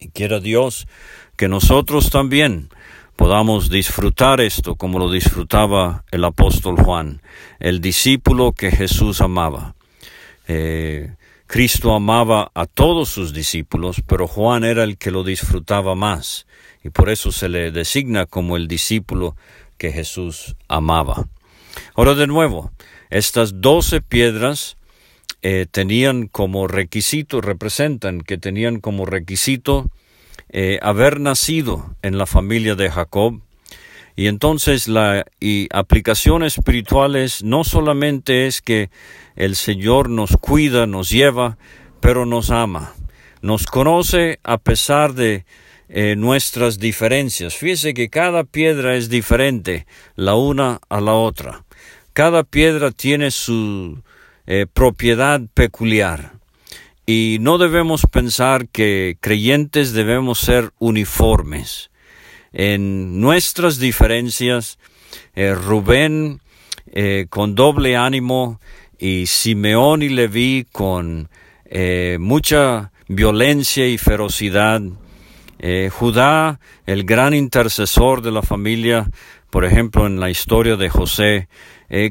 Y 0.00 0.10
quiera 0.10 0.38
Dios 0.38 0.86
que 1.36 1.48
nosotros 1.48 2.10
también 2.10 2.68
podamos 3.16 3.70
disfrutar 3.70 4.40
esto 4.42 4.76
como 4.76 4.98
lo 4.98 5.10
disfrutaba 5.10 6.04
el 6.10 6.22
apóstol 6.24 6.76
Juan, 6.76 7.22
el 7.58 7.80
discípulo 7.80 8.52
que 8.52 8.70
Jesús 8.70 9.22
amaba. 9.22 9.74
Eh, 10.46 11.14
Cristo 11.46 11.94
amaba 11.94 12.50
a 12.54 12.66
todos 12.66 13.08
sus 13.08 13.32
discípulos, 13.32 14.02
pero 14.06 14.28
Juan 14.28 14.62
era 14.62 14.84
el 14.84 14.98
que 14.98 15.10
lo 15.10 15.24
disfrutaba 15.24 15.94
más, 15.94 16.46
y 16.84 16.90
por 16.90 17.08
eso 17.08 17.32
se 17.32 17.48
le 17.48 17.72
designa 17.72 18.26
como 18.26 18.58
el 18.58 18.68
discípulo 18.68 19.36
que 19.78 19.90
Jesús 19.90 20.54
amaba. 20.68 21.28
Ahora 21.94 22.14
de 22.14 22.26
nuevo, 22.26 22.72
estas 23.08 23.62
doce 23.62 24.02
piedras 24.02 24.77
eh, 25.42 25.66
tenían 25.70 26.26
como 26.26 26.66
requisito, 26.66 27.40
representan 27.40 28.20
que 28.20 28.38
tenían 28.38 28.80
como 28.80 29.06
requisito 29.06 29.90
eh, 30.50 30.78
haber 30.82 31.20
nacido 31.20 31.94
en 32.02 32.18
la 32.18 32.26
familia 32.26 32.74
de 32.74 32.90
Jacob, 32.90 33.40
y 34.18 34.26
entonces 34.26 34.88
la 34.88 35.24
y 35.38 35.68
aplicación 35.72 36.42
espiritual 36.42 37.14
es 37.14 37.44
no 37.44 37.62
solamente 37.62 38.48
es 38.48 38.60
que 38.60 38.90
el 39.36 39.54
Señor 39.54 40.10
nos 40.10 40.36
cuida, 40.36 40.88
nos 40.88 41.08
lleva, 41.08 41.56
pero 42.00 42.26
nos 42.26 42.50
ama. 42.50 42.94
Nos 43.42 43.66
conoce 43.66 44.40
a 44.42 44.58
pesar 44.58 45.14
de 45.14 45.44
eh, 45.88 46.16
nuestras 46.16 46.80
diferencias. 46.80 47.54
Fíjese 47.54 47.94
que 47.94 48.08
cada 48.08 48.42
piedra 48.42 48.96
es 48.96 49.08
diferente 49.08 49.86
la 50.16 50.34
una 50.34 50.80
a 50.88 51.00
la 51.00 51.12
otra. 51.12 51.64
Cada 52.12 52.42
piedra 52.42 52.90
tiene 52.90 53.30
su 53.30 54.02
eh, 54.50 54.64
propiedad 54.64 55.42
peculiar. 55.52 56.32
Y 57.04 57.36
no 57.42 57.58
debemos 57.58 58.06
pensar 58.10 58.66
que 58.68 59.18
creyentes 59.20 59.92
debemos 59.92 60.38
ser 60.38 60.72
uniformes 60.78 61.90
en 62.54 63.20
nuestras 63.20 63.78
diferencias, 63.78 64.78
eh, 65.34 65.54
Rubén 65.54 66.40
eh, 66.86 67.26
con 67.28 67.54
doble 67.54 67.98
ánimo 67.98 68.58
y 68.98 69.26
Simeón 69.26 70.02
y 70.02 70.08
Leví 70.08 70.66
con 70.72 71.28
mucha 72.18 72.90
violencia 73.06 73.86
y 73.86 73.98
ferocidad, 73.98 74.80
Judá, 75.90 76.58
el 76.86 77.04
gran 77.04 77.34
intercesor 77.34 78.22
de 78.22 78.32
la 78.32 78.40
familia, 78.40 79.10
por 79.50 79.64
ejemplo, 79.64 80.06
en 80.06 80.20
la 80.20 80.30
historia 80.30 80.76
de 80.76 80.88
José, 80.88 81.48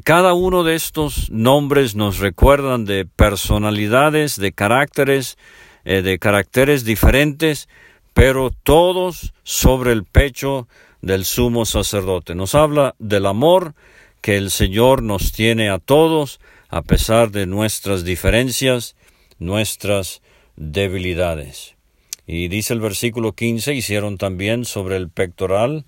cada 0.03 0.33
uno 0.33 0.63
de 0.63 0.75
estos 0.75 1.29
nombres 1.29 1.95
nos 1.95 2.17
recuerdan 2.17 2.85
de 2.85 3.05
personalidades, 3.05 4.37
de 4.37 4.51
caracteres, 4.51 5.37
de 5.83 6.17
caracteres 6.19 6.83
diferentes, 6.83 7.69
pero 8.13 8.49
todos 8.49 9.33
sobre 9.43 9.91
el 9.91 10.03
pecho 10.03 10.67
del 11.01 11.25
sumo 11.25 11.65
sacerdote. 11.65 12.33
Nos 12.33 12.55
habla 12.55 12.95
del 12.97 13.27
amor 13.27 13.75
que 14.21 14.37
el 14.37 14.49
Señor 14.49 15.03
nos 15.03 15.31
tiene 15.31 15.69
a 15.69 15.77
todos, 15.77 16.39
a 16.69 16.81
pesar 16.81 17.31
de 17.31 17.45
nuestras 17.45 18.03
diferencias, 18.03 18.95
nuestras 19.39 20.21
debilidades. 20.55 21.75
Y 22.25 22.47
dice 22.47 22.73
el 22.73 22.81
versículo 22.81 23.33
15, 23.33 23.73
hicieron 23.73 24.17
también 24.17 24.65
sobre 24.65 24.97
el 24.97 25.09
pectoral 25.09 25.85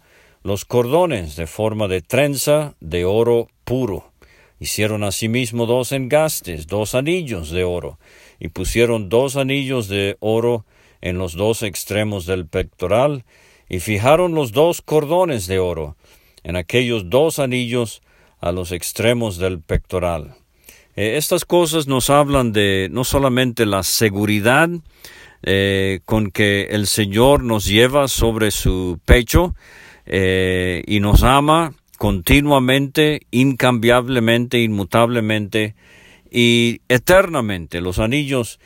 los 0.49 0.65
cordones 0.65 1.35
de 1.35 1.45
forma 1.45 1.87
de 1.87 2.01
trenza 2.01 2.73
de 2.79 3.05
oro 3.05 3.49
puro. 3.65 4.11
Hicieron 4.59 5.03
asimismo 5.03 5.67
dos 5.67 5.91
engastes, 5.91 6.65
dos 6.65 6.95
anillos 6.95 7.51
de 7.51 7.63
oro, 7.63 7.99
y 8.39 8.47
pusieron 8.47 9.09
dos 9.09 9.35
anillos 9.35 9.87
de 9.89 10.17
oro 10.19 10.65
en 11.01 11.19
los 11.19 11.33
dos 11.33 11.61
extremos 11.61 12.25
del 12.25 12.47
pectoral, 12.47 13.25
y 13.69 13.79
fijaron 13.79 14.33
los 14.33 14.51
dos 14.51 14.81
cordones 14.81 15.45
de 15.45 15.59
oro 15.59 15.95
en 16.43 16.55
aquellos 16.55 17.11
dos 17.11 17.37
anillos 17.37 18.01
a 18.41 18.51
los 18.51 18.71
extremos 18.71 19.37
del 19.37 19.61
pectoral. 19.61 20.33
Eh, 20.95 21.17
estas 21.17 21.45
cosas 21.45 21.85
nos 21.85 22.09
hablan 22.09 22.53
de 22.53 22.87
no 22.89 23.03
solamente 23.03 23.67
la 23.67 23.83
seguridad 23.83 24.67
eh, 25.43 25.99
con 26.05 26.31
que 26.31 26.69
el 26.71 26.87
Señor 26.87 27.43
nos 27.43 27.67
lleva 27.67 28.07
sobre 28.07 28.49
su 28.49 28.99
pecho 29.05 29.53
eh, 30.09 30.83
y 30.85 30.99
nos 30.99 31.23
ama 31.23 31.73
continuamente, 31.97 33.21
incambiablemente, 33.31 34.59
inmutablemente 34.59 35.75
y 36.29 36.81
eternamente. 36.89 37.79
Los 37.81 37.99
anillos 37.99 38.59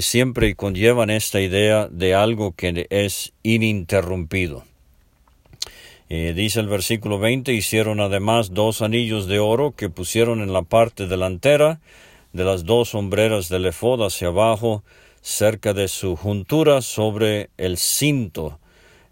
siempre 0.00 0.54
conllevan 0.56 1.08
esta 1.08 1.40
idea 1.40 1.88
de 1.88 2.14
algo 2.14 2.52
que 2.52 2.86
es 2.90 3.32
ininterrumpido. 3.42 4.64
Eh, 6.12 6.32
dice 6.34 6.58
el 6.58 6.66
versículo 6.66 7.20
20, 7.20 7.52
hicieron 7.52 8.00
además 8.00 8.52
dos 8.52 8.82
anillos 8.82 9.28
de 9.28 9.38
oro 9.38 9.76
que 9.76 9.88
pusieron 9.88 10.40
en 10.40 10.52
la 10.52 10.62
parte 10.62 11.06
delantera 11.06 11.78
de 12.32 12.42
las 12.42 12.64
dos 12.64 12.96
hombreras 12.96 13.48
del 13.48 13.66
efod 13.66 14.04
hacia 14.04 14.26
abajo, 14.26 14.82
cerca 15.20 15.72
de 15.72 15.86
su 15.86 16.16
juntura 16.16 16.82
sobre 16.82 17.50
el 17.58 17.76
cinto 17.76 18.58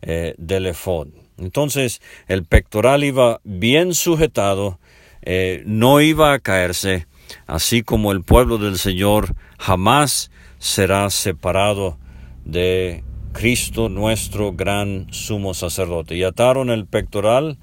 eh, 0.03 0.35
del 0.39 0.67
efod. 0.67 1.07
Entonces 1.39 2.01
el 2.27 2.45
pectoral 2.45 3.05
iba 3.05 3.41
bien 3.45 3.95
sujetado, 3.95 4.79
eh, 5.23 5.63
no 5.67 6.01
iba 6.01 6.33
a 6.33 6.39
caerse, 6.39 7.07
así 7.47 7.83
como 7.83 8.13
el 8.13 8.23
pueblo 8.23 8.59
del 8.59 8.79
Señor 8.79 9.35
jamás 9.59 10.31
será 10.59 11.09
separado 11.11 11.99
de 12.45 13.05
Cristo 13.33 13.89
nuestro 13.89 14.53
gran 14.53 15.07
sumo 15.11 15.55
sacerdote. 15.55 16.17
Y 16.17 16.25
ataron 16.25 16.71
el 16.71 16.87
pectoral 16.87 17.59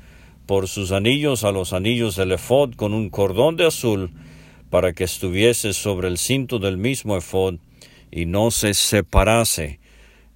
por 0.46 0.68
sus 0.68 0.92
anillos 0.92 1.44
a 1.44 1.52
los 1.52 1.74
anillos 1.74 2.16
del 2.16 2.32
efod 2.32 2.76
con 2.76 2.94
un 2.94 3.10
cordón 3.10 3.58
de 3.58 3.66
azul 3.66 4.12
para 4.70 4.94
que 4.94 5.04
estuviese 5.04 5.74
sobre 5.74 6.08
el 6.08 6.18
cinto 6.18 6.60
del 6.60 6.78
mismo 6.78 7.18
efod 7.18 7.56
y 8.12 8.26
no 8.26 8.52
se 8.52 8.74
separase 8.74 9.80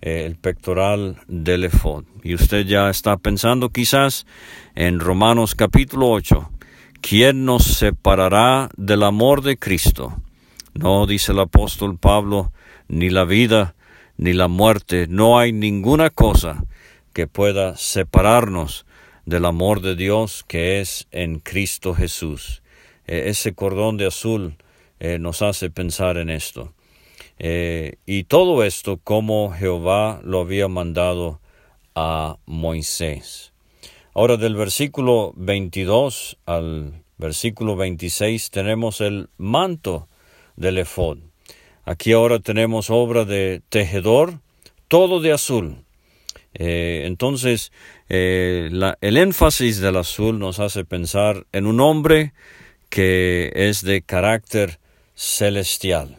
el 0.01 0.35
pectoral 0.35 1.17
del 1.27 1.65
efod. 1.65 2.05
Y 2.23 2.33
usted 2.33 2.65
ya 2.65 2.89
está 2.89 3.17
pensando 3.17 3.69
quizás 3.69 4.25
en 4.75 4.99
Romanos 4.99 5.55
capítulo 5.55 6.09
8, 6.09 6.49
¿quién 7.01 7.45
nos 7.45 7.63
separará 7.63 8.69
del 8.77 9.03
amor 9.03 9.41
de 9.41 9.57
Cristo? 9.57 10.21
No, 10.73 11.05
dice 11.05 11.31
el 11.31 11.39
apóstol 11.39 11.97
Pablo, 11.97 12.51
ni 12.87 13.09
la 13.09 13.25
vida, 13.25 13.75
ni 14.17 14.33
la 14.33 14.47
muerte, 14.47 15.07
no 15.09 15.39
hay 15.39 15.51
ninguna 15.51 16.09
cosa 16.09 16.63
que 17.13 17.27
pueda 17.27 17.75
separarnos 17.75 18.85
del 19.25 19.45
amor 19.45 19.81
de 19.81 19.95
Dios 19.95 20.43
que 20.47 20.79
es 20.79 21.07
en 21.11 21.39
Cristo 21.39 21.93
Jesús. 21.93 22.61
E, 23.07 23.29
ese 23.29 23.53
cordón 23.53 23.97
de 23.97 24.07
azul 24.07 24.55
eh, 24.99 25.19
nos 25.19 25.41
hace 25.41 25.69
pensar 25.69 26.17
en 26.17 26.29
esto. 26.29 26.73
Eh, 27.39 27.95
y 28.05 28.25
todo 28.25 28.63
esto 28.63 28.99
como 29.01 29.51
Jehová 29.51 30.19
lo 30.23 30.41
había 30.41 30.67
mandado 30.67 31.39
a 31.95 32.37
Moisés. 32.45 33.53
Ahora 34.13 34.35
del 34.35 34.55
versículo 34.55 35.33
22 35.37 36.37
al 36.45 37.03
versículo 37.17 37.77
26 37.77 38.51
tenemos 38.51 38.99
el 38.99 39.29
manto 39.37 40.07
del 40.57 40.77
efod. 40.77 41.19
Aquí 41.85 42.11
ahora 42.11 42.39
tenemos 42.39 42.89
obra 42.89 43.23
de 43.23 43.61
tejedor, 43.69 44.39
todo 44.89 45.21
de 45.21 45.31
azul. 45.31 45.77
Eh, 46.53 47.03
entonces, 47.05 47.71
eh, 48.09 48.69
el 49.01 49.17
énfasis 49.17 49.79
del 49.79 49.97
azul 49.97 50.39
nos 50.39 50.59
hace 50.59 50.83
pensar 50.83 51.45
en 51.51 51.65
un 51.65 51.79
hombre 51.79 52.33
que 52.89 53.51
es 53.55 53.83
de 53.83 54.01
carácter 54.01 54.79
celestial. 55.15 56.18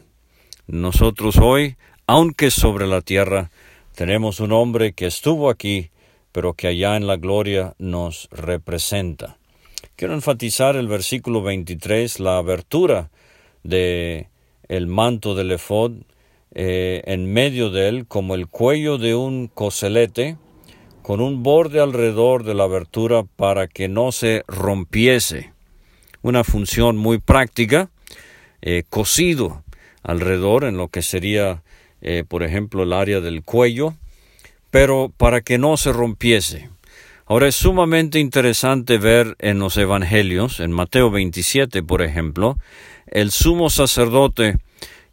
Nosotros 0.71 1.37
hoy, 1.37 1.75
aunque 2.07 2.49
sobre 2.49 2.87
la 2.87 3.01
tierra, 3.01 3.51
tenemos 3.93 4.39
un 4.39 4.53
hombre 4.53 4.93
que 4.93 5.05
estuvo 5.05 5.49
aquí, 5.49 5.89
pero 6.31 6.53
que 6.53 6.67
allá 6.67 6.95
en 6.95 7.07
la 7.07 7.17
gloria 7.17 7.75
nos 7.77 8.29
representa. 8.31 9.37
Quiero 9.97 10.13
enfatizar 10.13 10.77
el 10.77 10.87
versículo 10.87 11.43
23, 11.43 12.21
la 12.21 12.37
abertura 12.37 13.11
de 13.63 14.29
el 14.69 14.87
manto 14.87 15.35
del 15.35 15.51
efod 15.51 15.91
eh, 16.55 17.01
en 17.05 17.33
medio 17.33 17.69
de 17.69 17.89
él 17.89 18.07
como 18.07 18.33
el 18.33 18.47
cuello 18.47 18.97
de 18.97 19.13
un 19.13 19.47
coselete 19.47 20.37
con 21.01 21.19
un 21.19 21.43
borde 21.43 21.81
alrededor 21.81 22.45
de 22.45 22.53
la 22.53 22.63
abertura 22.63 23.23
para 23.23 23.67
que 23.67 23.89
no 23.89 24.13
se 24.13 24.45
rompiese. 24.47 25.51
Una 26.21 26.45
función 26.45 26.95
muy 26.95 27.17
práctica, 27.17 27.89
eh, 28.61 28.83
cosido 28.89 29.65
alrededor 30.03 30.63
en 30.63 30.77
lo 30.77 30.87
que 30.87 31.01
sería, 31.01 31.63
eh, 32.01 32.23
por 32.27 32.43
ejemplo, 32.43 32.83
el 32.83 32.93
área 32.93 33.21
del 33.21 33.43
cuello, 33.43 33.95
pero 34.69 35.11
para 35.15 35.41
que 35.41 35.57
no 35.57 35.77
se 35.77 35.91
rompiese. 35.91 36.69
Ahora 37.25 37.47
es 37.47 37.55
sumamente 37.55 38.19
interesante 38.19 38.97
ver 38.97 39.35
en 39.39 39.59
los 39.59 39.77
evangelios, 39.77 40.59
en 40.59 40.71
Mateo 40.71 41.11
27, 41.11 41.83
por 41.83 42.01
ejemplo, 42.01 42.57
el 43.07 43.31
sumo 43.31 43.69
sacerdote 43.69 44.57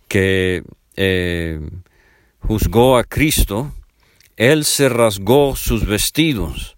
que 0.09 0.63
eh, 0.97 1.61
juzgó 2.41 2.97
a 2.97 3.05
Cristo, 3.05 3.73
él 4.37 4.65
se 4.65 4.89
rasgó 4.89 5.55
sus 5.55 5.87
vestidos, 5.87 6.77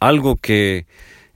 algo 0.00 0.36
que 0.36 0.86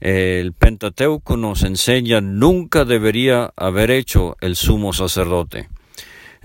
eh, 0.01 0.39
el 0.41 0.53
Pentateuco 0.53 1.37
nos 1.37 1.63
enseña 1.63 2.21
nunca 2.21 2.83
debería 2.83 3.53
haber 3.55 3.91
hecho 3.91 4.35
el 4.41 4.55
sumo 4.55 4.91
sacerdote. 4.93 5.69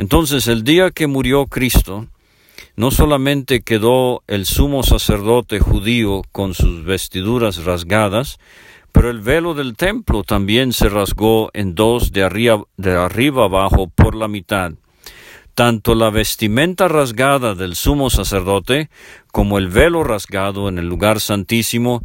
Entonces, 0.01 0.49
el 0.49 0.65
día 0.65 0.93
que 0.93 1.07
murió 1.07 1.47
Cristo, 1.47 2.07
no 2.75 2.91
solamente 2.91 3.61
quedó 3.61 4.23
el 4.29 4.47
sumo 4.47 4.83
sacerdote 4.83 5.61
judío 5.61 6.23
con 6.33 6.55
sus 6.55 6.85
vestiduras 6.85 7.67
rasgadas, 7.67 8.39
pero 8.93 9.11
el 9.11 9.21
velo 9.21 9.53
del 9.53 9.77
templo 9.77 10.23
también 10.25 10.73
se 10.73 10.89
rasgó 10.89 11.51
en 11.53 11.75
dos 11.75 12.13
de 12.13 12.23
arriba, 12.23 12.65
de 12.79 12.93
arriba 12.93 13.45
abajo 13.45 13.93
por 13.95 14.15
la 14.15 14.27
mitad. 14.27 14.73
Tanto 15.55 15.95
la 15.95 16.09
vestimenta 16.09 16.89
rasgada 16.89 17.55
del 17.55 17.75
sumo 17.75 18.09
sacerdote 18.09 18.89
como 19.33 19.59
el 19.59 19.69
velo 19.69 20.03
rasgado 20.03 20.71
en 20.71 20.79
el 20.79 20.87
lugar 20.87 21.21
santísimo 21.21 22.03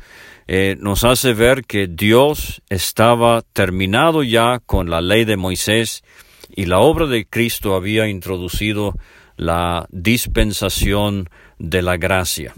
eh, 0.48 0.76
nos 0.82 1.06
hace 1.06 1.34
ver 1.34 1.64
que 1.64 1.88
Dios 1.88 2.62
estaba 2.68 3.42
terminado 3.54 4.22
ya 4.22 4.60
con 4.66 4.90
la 4.90 5.00
ley 5.00 5.24
de 5.24 5.38
Moisés 5.38 6.04
y 6.50 6.66
la 6.66 6.80
obra 6.80 7.06
de 7.08 7.26
Cristo 7.26 7.76
había 7.76 8.08
introducido 8.08 8.94
la 9.38 9.88
dispensación 9.92 11.30
de 11.60 11.82
la 11.82 11.98
gracia. 11.98 12.54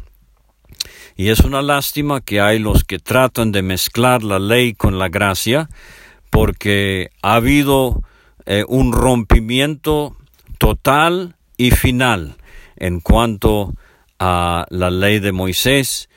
Y 1.16 1.30
es 1.30 1.40
una 1.40 1.62
lástima 1.62 2.22
que 2.22 2.42
hay 2.42 2.60
los 2.60 2.84
que 2.84 3.00
tratan 3.00 3.52
de 3.52 3.64
mezclar 3.64 4.24
la 4.24 4.40
ley 4.40 4.74
con 4.74 5.00
la 5.00 5.10
gracia, 5.10 5.70
porque 6.30 7.10
ha 7.22 7.36
habido 7.36 8.04
eh, 8.46 8.64
un 8.68 8.94
rompimiento 8.94 10.16
total 10.60 11.36
y 11.58 11.72
final 11.72 12.36
en 12.76 13.00
cuanto 13.00 13.74
a 14.20 14.66
la 14.70 14.92
ley 14.92 15.20
de 15.20 15.32
Moisés 15.32 16.10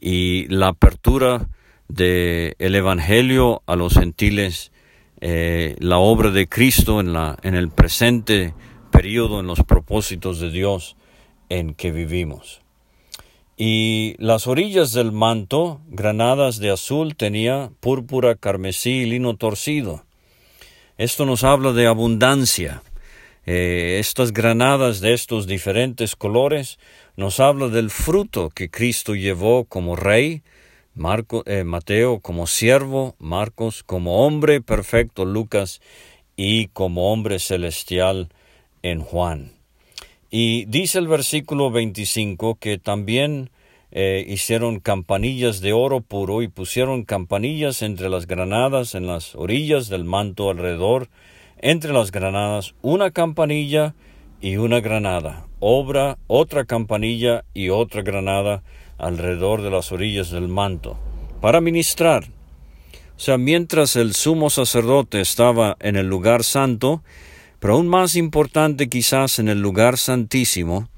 y 0.00 0.46
la 0.48 0.68
apertura 0.68 1.48
del 1.88 2.54
el 2.58 2.74
Evangelio 2.74 3.62
a 3.66 3.76
los 3.76 3.94
gentiles, 3.94 4.72
eh, 5.20 5.76
la 5.78 5.98
obra 5.98 6.30
de 6.30 6.48
Cristo 6.48 7.00
en, 7.00 7.12
la, 7.12 7.36
en 7.42 7.54
el 7.54 7.70
presente 7.70 8.54
periodo, 8.90 9.40
en 9.40 9.46
los 9.46 9.62
propósitos 9.64 10.40
de 10.40 10.50
Dios 10.50 10.96
en 11.48 11.74
que 11.74 11.90
vivimos. 11.92 12.60
Y 13.56 14.14
las 14.18 14.46
orillas 14.46 14.92
del 14.92 15.10
manto, 15.10 15.80
granadas 15.88 16.58
de 16.58 16.70
azul, 16.70 17.16
tenía 17.16 17.70
púrpura, 17.80 18.36
carmesí 18.36 18.90
y 18.90 19.06
lino 19.06 19.36
torcido. 19.36 20.04
Esto 20.96 21.26
nos 21.26 21.42
habla 21.42 21.72
de 21.72 21.86
abundancia. 21.86 22.82
eh, 23.46 23.98
estas 23.98 24.32
granadas 24.32 25.00
de 25.00 25.14
estos 25.14 25.46
diferentes 25.46 26.14
colores 26.16 26.78
nos 27.16 27.40
habla 27.40 27.68
del 27.68 27.88
fruto 27.88 28.50
que 28.50 28.68
Cristo 28.68 29.14
llevó 29.14 29.64
como 29.64 29.96
rey, 29.96 30.42
Eh, 31.46 31.62
Mateo 31.62 32.18
como 32.18 32.48
siervo, 32.48 33.14
Marcos 33.20 33.84
como 33.84 34.26
hombre 34.26 34.60
perfecto, 34.60 35.24
Lucas 35.24 35.80
y 36.36 36.66
como 36.68 37.12
hombre 37.12 37.38
celestial 37.38 38.30
en 38.82 39.02
Juan. 39.02 39.52
Y 40.28 40.64
dice 40.64 40.98
el 40.98 41.06
versículo 41.06 41.70
25 41.70 42.56
que 42.56 42.78
también 42.78 43.50
eh, 43.92 44.24
hicieron 44.26 44.80
campanillas 44.80 45.60
de 45.60 45.72
oro 45.72 46.00
puro 46.00 46.42
y 46.42 46.48
pusieron 46.48 47.04
campanillas 47.04 47.82
entre 47.82 48.08
las 48.08 48.26
granadas 48.26 48.96
en 48.96 49.06
las 49.06 49.36
orillas 49.36 49.88
del 49.88 50.04
manto 50.04 50.50
alrededor, 50.50 51.08
entre 51.58 51.92
las 51.92 52.10
granadas 52.10 52.74
una 52.82 53.12
campanilla 53.12 53.94
y 54.40 54.56
una 54.56 54.80
granada, 54.80 55.46
obra 55.60 56.18
otra 56.26 56.64
campanilla 56.64 57.44
y 57.54 57.68
otra 57.68 58.02
granada 58.02 58.64
alrededor 58.98 59.62
de 59.62 59.70
las 59.70 59.92
orillas 59.92 60.30
del 60.30 60.48
manto, 60.48 60.98
para 61.40 61.60
ministrar. 61.60 62.24
O 63.16 63.20
sea, 63.20 63.38
mientras 63.38 63.96
el 63.96 64.14
sumo 64.14 64.50
sacerdote 64.50 65.20
estaba 65.20 65.76
en 65.80 65.96
el 65.96 66.06
lugar 66.06 66.44
santo, 66.44 67.02
pero 67.58 67.74
aún 67.74 67.88
más 67.88 68.16
importante 68.16 68.88
quizás 68.88 69.38
en 69.38 69.48
el 69.48 69.60
lugar 69.60 69.98
santísimo, 69.98 70.88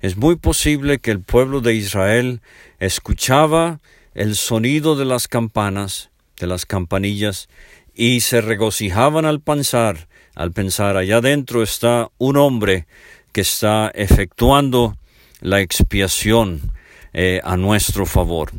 es 0.00 0.16
muy 0.16 0.36
posible 0.36 0.98
que 0.98 1.10
el 1.10 1.20
pueblo 1.20 1.60
de 1.60 1.74
Israel 1.74 2.40
escuchaba 2.78 3.80
el 4.14 4.36
sonido 4.36 4.94
de 4.96 5.04
las 5.04 5.26
campanas, 5.26 6.10
de 6.38 6.46
las 6.46 6.66
campanillas, 6.66 7.48
y 7.94 8.20
se 8.20 8.40
regocijaban 8.40 9.24
al 9.24 9.40
pensar, 9.40 10.08
al 10.36 10.52
pensar 10.52 10.96
allá 10.96 11.16
adentro 11.16 11.64
está 11.64 12.10
un 12.18 12.36
hombre 12.36 12.86
que 13.32 13.40
está 13.40 13.90
efectuando 13.94 14.96
la 15.40 15.60
expiación 15.60 16.72
eh, 17.20 17.40
a 17.42 17.56
nuestro 17.56 18.06
favor. 18.06 18.52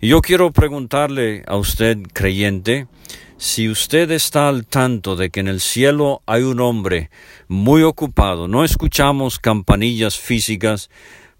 Yo 0.00 0.20
quiero 0.20 0.50
preguntarle 0.50 1.44
a 1.46 1.54
usted, 1.54 1.98
creyente, 2.12 2.88
si 3.36 3.68
usted 3.68 4.10
está 4.10 4.48
al 4.48 4.66
tanto 4.66 5.14
de 5.14 5.30
que 5.30 5.38
en 5.38 5.46
el 5.46 5.60
cielo 5.60 6.20
hay 6.26 6.42
un 6.42 6.58
hombre 6.58 7.08
muy 7.46 7.84
ocupado, 7.84 8.48
no 8.48 8.64
escuchamos 8.64 9.38
campanillas 9.38 10.18
físicas, 10.18 10.90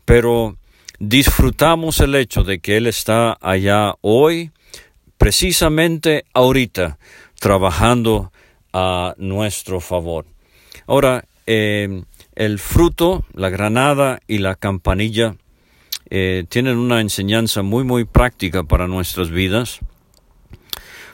pero 0.05 0.57
disfrutamos 1.01 1.98
el 1.98 2.14
hecho 2.14 2.44
de 2.44 2.61
que 2.61 2.77
Él 2.77 2.87
está 2.87 3.37
allá 3.40 3.96
hoy, 4.01 4.53
precisamente 5.16 6.24
ahorita, 6.35 7.01
trabajando 7.40 8.31
a 8.72 9.16
nuestro 9.18 9.81
favor. 9.81 10.24
Ahora, 10.87 11.24
eh, 11.46 12.05
el 12.37 12.61
fruto, 12.61 13.24
la 13.33 13.48
granada 13.48 14.20
y 14.29 14.38
la 14.38 14.55
campanilla 14.55 15.35
eh, 16.10 16.44
tienen 16.48 16.78
una 16.78 17.00
enseñanza 17.00 17.62
muy, 17.62 17.84
muy 17.84 18.04
práctica 18.04 18.64
para 18.64 18.86
nuestras 18.86 19.30
vidas. 19.30 19.80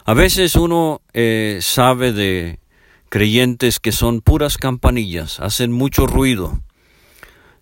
A 0.05 0.15
veces 0.15 0.55
uno 0.55 1.01
eh, 1.13 1.59
sabe 1.63 2.13
de 2.13 2.59
creyentes 3.09 3.81
que 3.81 3.93
son 3.93 4.21
puras 4.21 4.59
campanillas, 4.59 5.41
hacen 5.41 5.73
mucho 5.73 6.07
ruido, 6.07 6.61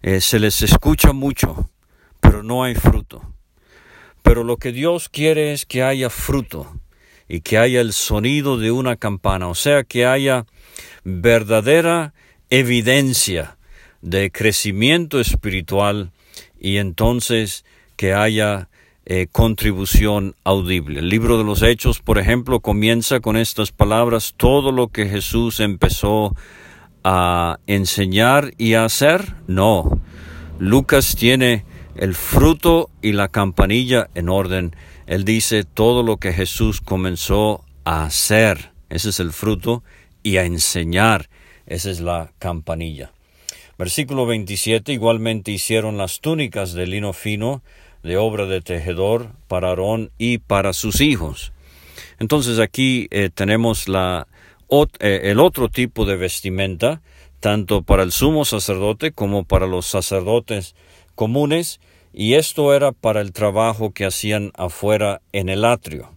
eh, 0.03 0.21
se 0.21 0.39
les 0.39 0.63
escucha 0.63 1.13
mucho, 1.13 1.71
pero 2.21 2.43
no 2.43 2.65
hay 2.65 2.75
fruto. 2.75 3.23
Pero 4.23 4.45
lo 4.45 4.57
que 4.57 4.73
Dios 4.73 5.09
quiere 5.09 5.53
es 5.53 5.65
que 5.65 5.83
haya 5.83 6.11
fruto 6.11 6.73
y 7.29 7.41
que 7.41 7.59
haya 7.59 7.81
el 7.81 7.93
sonido 7.93 8.59
de 8.59 8.73
una 8.73 8.97
campana, 8.97 9.49
o 9.49 9.55
sea, 9.55 9.85
que 9.85 10.05
haya 10.05 10.47
verdadera 11.05 12.13
evidencia 12.51 13.57
de 14.01 14.31
crecimiento 14.31 15.21
espiritual 15.21 16.13
y 16.63 16.77
entonces 16.77 17.65
que 17.97 18.15
haya 18.15 18.69
eh, 19.05 19.27
contribución 19.31 20.37
audible. 20.45 21.01
El 21.01 21.09
libro 21.09 21.37
de 21.37 21.43
los 21.43 21.61
Hechos, 21.61 22.01
por 22.01 22.19
ejemplo, 22.19 22.61
comienza 22.61 23.19
con 23.19 23.37
estas 23.37 23.73
palabras, 23.73 24.35
todo 24.37 24.71
lo 24.71 24.87
que 24.87 25.09
Jesús 25.09 25.59
empezó 25.59 26.37
a 27.03 27.59
enseñar 27.67 28.55
y 28.59 28.75
a 28.75 28.85
hacer, 28.85 29.35
no. 29.49 30.01
Lucas 30.61 31.17
tiene 31.17 31.65
el 31.97 32.15
fruto 32.15 32.91
y 33.03 33.11
la 33.11 33.27
campanilla 33.27 34.09
en 34.15 34.29
orden. 34.29 34.77
Él 35.09 35.25
dice 35.25 35.65
todo 35.65 36.05
lo 36.05 36.19
que 36.19 36.33
Jesús 36.33 36.81
comenzó 36.81 37.65
a 37.85 38.05
hacer, 38.05 38.71
ese 38.89 39.09
es 39.09 39.19
el 39.19 39.33
fruto, 39.33 39.83
y 40.23 40.37
a 40.37 40.45
enseñar, 40.45 41.29
esa 41.67 41.91
es 41.91 41.99
la 41.99 42.31
campanilla. 42.39 43.11
Versículo 43.83 44.27
27, 44.27 44.93
igualmente 44.93 45.51
hicieron 45.51 45.99
las 45.99 46.21
túnicas 46.21 46.73
de 46.73 46.87
lino 46.87 47.13
fino, 47.13 47.65
de 48.05 48.17
obra 48.17 48.47
de 48.47 48.61
tejedor 48.61 49.31
para 49.49 49.71
Aarón 49.71 50.13
y 50.19 50.39
para 50.39 50.73
sus 50.73 51.01
hijos. 51.01 51.53
Entonces 52.21 52.61
aquí 52.61 53.09
eh, 53.11 53.29
tenemos 53.35 53.87
eh, 53.89 55.21
el 55.25 55.41
otro 55.41 55.69
tipo 55.69 56.05
de 56.05 56.15
vestimenta, 56.15 57.03
tanto 57.41 57.83
para 57.83 58.05
el 58.05 58.13
sumo 58.13 58.45
sacerdote 58.45 59.11
como 59.11 59.43
para 59.43 59.67
los 59.67 59.87
sacerdotes 59.87 60.77
comunes, 61.17 61.81
y 62.13 62.35
esto 62.35 62.75
era 62.75 62.93
para 62.93 63.21
el 63.21 63.33
trabajo 63.33 63.91
que 63.91 64.05
hacían 64.05 64.53
afuera 64.55 65.23
en 65.33 65.49
el 65.49 65.65
atrio. 65.65 66.09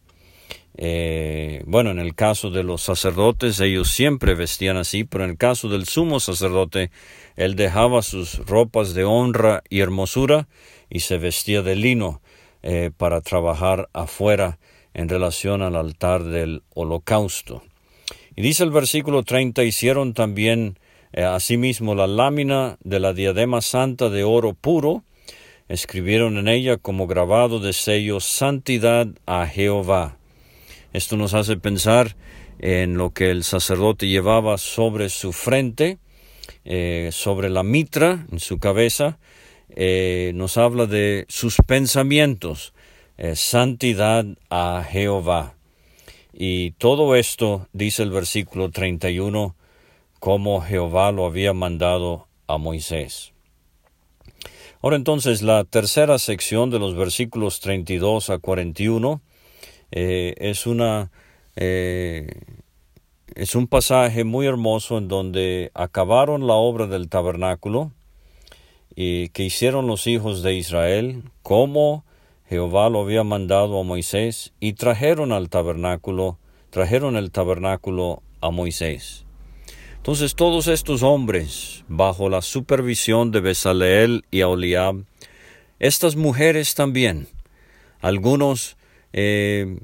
Eh, 0.78 1.64
bueno, 1.66 1.92
en 1.92 2.00
el 2.00 2.16
caso 2.16 2.50
de 2.50 2.64
los 2.64 2.82
sacerdotes 2.82 3.60
ellos 3.62 3.90
siempre 3.90 4.36
vestían 4.36 4.76
así, 4.76 5.06
pero 5.06 5.24
en 5.24 5.32
el 5.32 5.38
caso 5.38 5.70
del 5.70 5.86
sumo 5.86 6.20
sacerdote 6.20 6.92
él 7.38 7.56
dejaba 7.56 8.02
sus 8.02 8.40
ropas 8.46 8.94
de 8.94 9.06
honra 9.06 9.64
y 9.70 9.80
hermosura 9.80 10.48
y 10.90 11.00
se 11.00 11.18
vestía 11.18 11.62
de 11.62 11.76
lino 11.76 12.22
eh, 12.62 12.92
para 12.96 13.22
trabajar 13.22 13.90
afuera 13.94 14.60
en 14.94 15.08
relación 15.08 15.62
al 15.62 15.76
altar 15.76 16.24
del 16.24 16.64
holocausto. 16.74 17.64
Y 18.36 18.42
dice 18.42 18.64
el 18.64 18.72
versículo 18.72 19.24
30, 19.24 19.64
hicieron 19.64 20.14
también 20.14 20.78
eh, 21.14 21.24
asimismo 21.24 21.96
la 21.96 22.08
lámina 22.08 22.78
de 22.84 23.00
la 23.00 23.14
diadema 23.14 23.62
santa 23.62 24.10
de 24.10 24.26
oro 24.26 24.54
puro, 24.54 25.04
escribieron 25.70 26.38
en 26.38 26.50
ella 26.50 26.78
como 26.78 27.08
grabado 27.08 27.60
de 27.60 27.72
sello 27.72 28.20
santidad 28.20 29.08
a 29.26 29.48
Jehová. 29.48 30.18
Esto 30.96 31.18
nos 31.18 31.34
hace 31.34 31.58
pensar 31.58 32.16
en 32.58 32.98
lo 32.98 33.12
que 33.12 33.30
el 33.30 33.44
sacerdote 33.44 34.08
llevaba 34.08 34.58
sobre 34.58 35.10
su 35.10 35.34
frente, 35.34 35.98
eh, 36.64 37.10
sobre 37.12 37.50
la 37.50 37.64
mitra 37.64 38.26
en 38.32 38.40
su 38.40 38.60
cabeza, 38.60 39.20
eh, 39.76 40.32
nos 40.36 40.58
habla 40.58 40.86
de 40.86 41.26
sus 41.28 41.58
pensamientos, 41.68 42.74
eh, 43.18 43.36
santidad 43.36 44.26
a 44.50 44.86
Jehová. 44.90 45.58
Y 46.32 46.72
todo 46.72 47.18
esto, 47.18 47.68
dice 47.74 48.04
el 48.04 48.12
versículo 48.12 48.72
31, 48.72 49.54
como 50.22 50.62
Jehová 50.62 51.12
lo 51.12 51.26
había 51.26 51.52
mandado 51.52 52.30
a 52.48 52.58
Moisés. 52.58 53.34
Ahora 54.82 54.96
entonces 54.96 55.42
la 55.42 55.66
tercera 55.66 56.18
sección 56.20 56.70
de 56.70 56.80
los 56.80 56.96
versículos 56.96 57.60
32 57.60 58.30
a 58.30 58.38
41 58.38 59.22
eh, 59.92 60.36
es 60.38 60.68
una 60.68 61.12
es 63.36 63.56
un 63.56 63.68
pasaje 63.68 64.24
muy 64.24 64.46
hermoso 64.46 64.98
en 64.98 65.08
donde 65.08 65.72
acabaron 65.74 66.48
la 66.48 66.54
obra 66.54 66.88
del 66.88 67.10
tabernáculo 67.10 67.92
y 68.96 69.30
que 69.30 69.44
hicieron 69.44 69.88
los 69.88 70.08
hijos 70.08 70.42
de 70.42 70.56
Israel, 70.56 71.24
como 71.44 72.06
Jehová 72.48 72.90
lo 72.90 73.02
había 73.02 73.24
mandado 73.24 73.80
a 73.80 73.84
Moisés, 73.84 74.54
y 74.60 74.74
trajeron 74.74 75.32
al 75.32 75.50
tabernáculo, 75.50 76.38
trajeron 76.70 77.18
el 77.18 77.32
tabernáculo 77.32 78.22
a 78.40 78.52
Moisés. 78.52 79.26
Entonces 79.98 80.36
todos 80.36 80.68
estos 80.68 81.04
hombres, 81.04 81.84
bajo 81.88 82.30
la 82.30 82.42
supervisión 82.42 83.32
de 83.32 83.42
Besaleel 83.42 84.24
y 84.32 84.42
Aholiab, 84.42 85.04
estas 85.80 86.16
mujeres 86.16 86.76
también, 86.76 87.28
algunos 88.00 88.78
eh, 89.18 89.80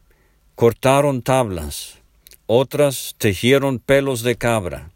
cortaron 0.56 1.22
tablas, 1.22 2.00
otras 2.48 3.16
tejieron 3.18 3.80
pelos 3.80 4.24
de 4.24 4.36
cabra, 4.36 4.92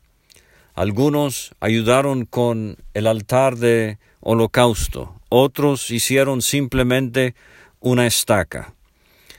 algunos 0.74 1.56
ayudaron 1.62 2.26
con 2.26 2.76
el 2.94 3.08
altar 3.08 3.56
de 3.56 3.98
holocausto, 4.20 5.16
otros 5.30 5.90
hicieron 5.90 6.42
simplemente 6.42 7.34
una 7.80 8.08
estaca. 8.08 8.74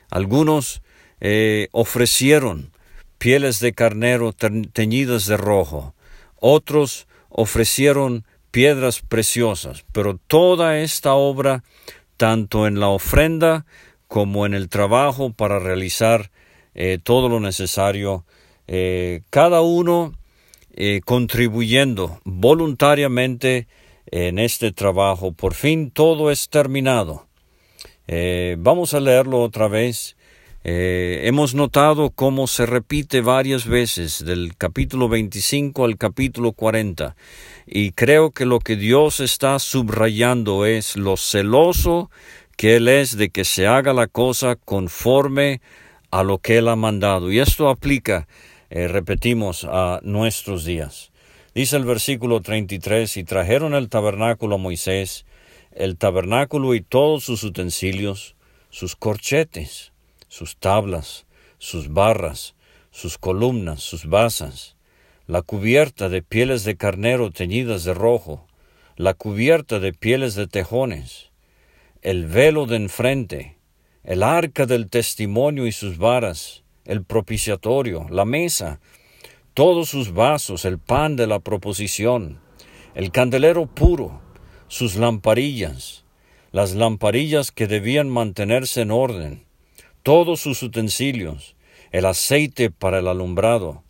Algunos 0.08 0.80
eh, 1.20 1.68
ofrecieron 1.72 2.70
pieles 3.18 3.60
de 3.60 3.74
carnero 3.74 4.32
teñidas 4.32 5.26
de 5.26 5.36
rojo, 5.36 5.94
otros 6.40 7.06
ofrecieron 7.28 8.24
piedras 8.50 9.02
preciosas, 9.02 9.84
pero 9.92 10.18
toda 10.26 10.78
esta 10.78 11.12
obra, 11.12 11.64
tanto 12.16 12.66
en 12.66 12.80
la 12.80 12.88
ofrenda 12.88 13.66
como 14.08 14.46
en 14.46 14.54
el 14.54 14.68
trabajo 14.68 15.32
para 15.32 15.58
realizar 15.58 16.30
eh, 16.74 16.98
todo 17.02 17.28
lo 17.28 17.40
necesario, 17.40 18.24
eh, 18.68 19.22
cada 19.30 19.62
uno 19.62 20.12
eh, 20.74 21.00
contribuyendo 21.04 22.20
voluntariamente 22.24 23.66
en 24.10 24.38
este 24.38 24.72
trabajo. 24.72 25.32
Por 25.32 25.54
fin 25.54 25.90
todo 25.90 26.30
es 26.30 26.48
terminado. 26.48 27.26
Vamos 28.58 28.94
a 28.94 29.00
leerlo 29.00 29.42
otra 29.42 29.66
vez. 29.66 30.16
Hemos 30.62 31.54
notado 31.54 32.10
cómo 32.10 32.46
se 32.46 32.66
repite 32.66 33.20
varias 33.20 33.66
veces 33.66 34.24
del 34.24 34.56
capítulo 34.56 35.08
25 35.08 35.84
al 35.84 35.96
capítulo 35.96 36.52
40 36.52 37.16
y 37.66 37.92
creo 37.92 38.30
que 38.30 38.46
lo 38.46 38.60
que 38.60 38.76
Dios 38.76 39.18
está 39.18 39.58
subrayando 39.58 40.66
es 40.66 40.96
lo 40.96 41.16
celoso 41.16 42.10
que 42.56 42.76
Él 42.76 42.88
es 42.88 43.16
de 43.16 43.30
que 43.30 43.44
se 43.44 43.66
haga 43.66 43.92
la 43.92 44.06
cosa 44.06 44.56
conforme 44.56 45.60
a 46.10 46.22
lo 46.22 46.38
que 46.38 46.58
Él 46.58 46.68
ha 46.68 46.76
mandado. 46.76 47.30
Y 47.30 47.38
esto 47.38 47.68
aplica, 47.68 48.26
eh, 48.70 48.88
repetimos, 48.88 49.64
a 49.64 50.00
nuestros 50.02 50.64
días. 50.64 51.12
Dice 51.54 51.76
el 51.76 51.84
versículo 51.84 52.40
33, 52.40 53.16
y 53.16 53.24
trajeron 53.24 53.74
el 53.74 53.88
tabernáculo 53.88 54.56
a 54.56 54.58
Moisés, 54.58 55.24
el 55.72 55.96
tabernáculo 55.96 56.74
y 56.74 56.80
todos 56.80 57.24
sus 57.24 57.44
utensilios, 57.44 58.36
sus 58.70 58.96
corchetes, 58.96 59.92
sus 60.28 60.56
tablas, 60.56 61.26
sus 61.58 61.92
barras, 61.92 62.54
sus 62.90 63.18
columnas, 63.18 63.82
sus 63.82 64.06
basas, 64.06 64.76
la 65.26 65.42
cubierta 65.42 66.08
de 66.08 66.22
pieles 66.22 66.64
de 66.64 66.76
carnero 66.76 67.30
teñidas 67.30 67.84
de 67.84 67.94
rojo, 67.94 68.46
la 68.96 69.14
cubierta 69.14 69.78
de 69.78 69.92
pieles 69.92 70.34
de 70.34 70.46
tejones, 70.46 71.30
el 72.06 72.26
velo 72.26 72.66
de 72.66 72.76
enfrente, 72.76 73.56
el 74.04 74.22
arca 74.22 74.64
del 74.64 74.88
testimonio 74.88 75.66
y 75.66 75.72
sus 75.72 75.98
varas, 75.98 76.62
el 76.84 77.02
propiciatorio, 77.02 78.06
la 78.10 78.24
mesa, 78.24 78.78
todos 79.54 79.88
sus 79.88 80.14
vasos, 80.14 80.64
el 80.64 80.78
pan 80.78 81.16
de 81.16 81.26
la 81.26 81.40
proposición, 81.40 82.38
el 82.94 83.10
candelero 83.10 83.66
puro, 83.66 84.20
sus 84.68 84.94
lamparillas, 84.94 86.04
las 86.52 86.76
lamparillas 86.76 87.50
que 87.50 87.66
debían 87.66 88.08
mantenerse 88.08 88.82
en 88.82 88.92
orden, 88.92 89.44
todos 90.04 90.38
sus 90.38 90.62
utensilios, 90.62 91.56
el 91.90 92.06
aceite 92.06 92.70
para 92.70 93.00
el 93.00 93.08
alumbrado, 93.08 93.82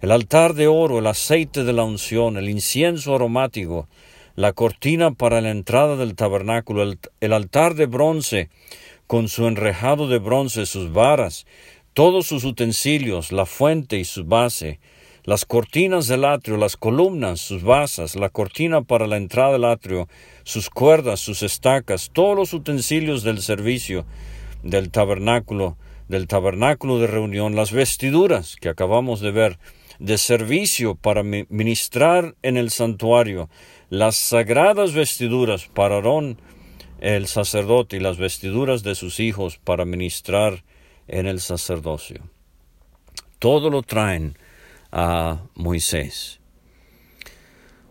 el 0.00 0.10
altar 0.10 0.54
de 0.54 0.66
oro, 0.66 0.98
el 0.98 1.06
aceite 1.06 1.62
de 1.62 1.72
la 1.72 1.84
unción, 1.84 2.38
el 2.38 2.48
incienso 2.48 3.14
aromático, 3.14 3.86
la 4.34 4.52
cortina 4.52 5.12
para 5.12 5.40
la 5.40 5.50
entrada 5.50 5.96
del 5.96 6.14
tabernáculo, 6.14 6.82
el, 7.20 7.32
altar 7.32 7.74
de 7.74 7.86
bronce 7.86 8.48
con 9.06 9.28
su 9.28 9.46
enrejado 9.46 10.08
de 10.08 10.18
bronce, 10.18 10.64
sus 10.66 10.92
varas, 10.92 11.46
todos 11.92 12.26
sus 12.26 12.44
utensilios, 12.44 13.32
la 13.32 13.44
fuente 13.44 13.98
y 13.98 14.04
su 14.04 14.24
base, 14.24 14.80
las 15.24 15.44
cortinas 15.44 16.08
del 16.08 16.24
atrio, 16.24 16.56
las 16.56 16.76
columnas, 16.76 17.40
sus 17.40 17.62
basas, 17.62 18.16
la 18.16 18.30
cortina 18.30 18.82
para 18.82 19.06
la 19.06 19.18
entrada 19.18 19.52
del 19.52 19.64
atrio, 19.64 20.08
sus 20.44 20.70
cuerdas, 20.70 21.20
sus 21.20 21.42
estacas, 21.42 22.10
todos 22.12 22.36
los 22.36 22.54
utensilios 22.54 23.22
del 23.22 23.42
servicio, 23.42 24.06
del 24.62 24.90
tabernáculo, 24.90 25.76
del 26.08 26.26
tabernáculo 26.26 26.98
de 26.98 27.06
reunión, 27.06 27.54
las 27.54 27.72
vestiduras 27.72 28.56
que 28.56 28.68
acabamos 28.68 29.20
de 29.20 29.30
ver, 29.30 29.58
de 30.02 30.18
servicio 30.18 30.96
para 30.96 31.22
ministrar 31.22 32.34
en 32.42 32.56
el 32.56 32.70
santuario, 32.70 33.48
las 33.88 34.16
sagradas 34.16 34.94
vestiduras 34.94 35.68
para 35.72 35.96
Aarón 35.96 36.38
el 36.98 37.28
sacerdote 37.28 37.96
y 37.96 38.00
las 38.00 38.16
vestiduras 38.16 38.82
de 38.82 38.96
sus 38.96 39.20
hijos 39.20 39.58
para 39.58 39.84
ministrar 39.84 40.64
en 41.06 41.26
el 41.26 41.40
sacerdocio. 41.40 42.22
Todo 43.38 43.70
lo 43.70 43.82
traen 43.82 44.36
a 44.90 45.42
Moisés. 45.54 46.40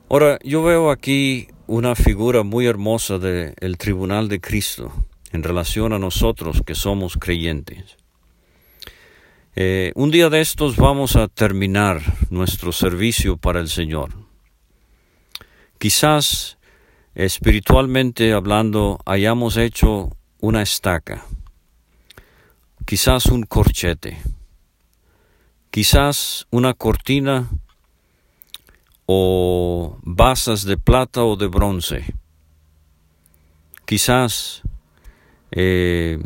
Ahora, 0.10 0.38
yo 0.43 0.63
veo 0.63 0.91
aquí 0.91 1.47
una 1.67 1.95
figura 1.95 2.43
muy 2.43 2.65
hermosa 2.65 3.19
del 3.19 3.78
tribunal 3.78 4.28
de 4.28 4.41
Cristo 4.41 4.91
en 5.32 5.43
relación 5.43 5.93
a 5.93 6.00
nosotros 6.00 6.62
que 6.65 6.76
somos 6.76 7.17
creyentes. 7.17 8.01
Eh, 9.54 9.92
un 9.96 10.12
día 10.12 10.30
de 10.30 10.40
estos 10.40 10.78
vamos 10.78 11.18
a 11.18 11.28
terminar 11.28 12.02
nuestro 12.30 12.72
servicio 12.72 13.36
para 13.36 13.60
el 13.60 13.68
Señor. 13.68 14.14
Quizás 15.78 16.58
espiritualmente 17.16 18.32
hablando 18.32 19.02
hayamos 19.06 19.58
hecho 19.58 20.16
una 20.40 20.62
estaca, 20.62 21.26
quizás 22.86 23.26
un 23.26 23.44
corchete, 23.44 24.22
quizás 25.70 26.48
una 26.50 26.74
cortina 26.74 27.50
o 29.06 29.98
basas 30.02 30.64
de 30.64 30.78
plata 30.78 31.26
o 31.26 31.36
de 31.36 31.48
bronce, 31.48 32.06
quizás 33.86 34.62
eh, 35.52 36.20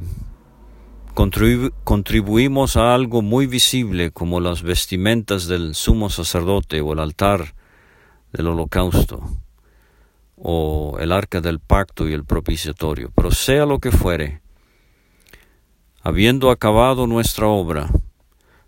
contribuimos 1.16 2.78
a 2.78 2.94
algo 2.94 3.22
muy 3.22 3.48
visible 3.48 4.12
como 4.12 4.40
las 4.40 4.62
vestimentas 4.62 5.48
del 5.48 5.74
sumo 5.74 6.10
sacerdote 6.10 6.82
o 6.82 6.94
el 6.94 7.00
altar 7.00 7.56
del 8.32 8.48
holocausto 8.48 9.24
o 10.36 10.98
el 11.00 11.12
arca 11.12 11.42
del 11.42 11.60
pacto 11.60 12.08
y 12.08 12.14
el 12.14 12.26
propiciatorio. 12.26 13.12
Pero 13.16 13.32
sea 13.32 13.66
lo 13.66 13.80
que 13.80 13.92
fuere, 13.92 14.42
habiendo 16.04 16.52
acabado 16.52 17.08
nuestra 17.08 17.48
obra, 17.48 17.90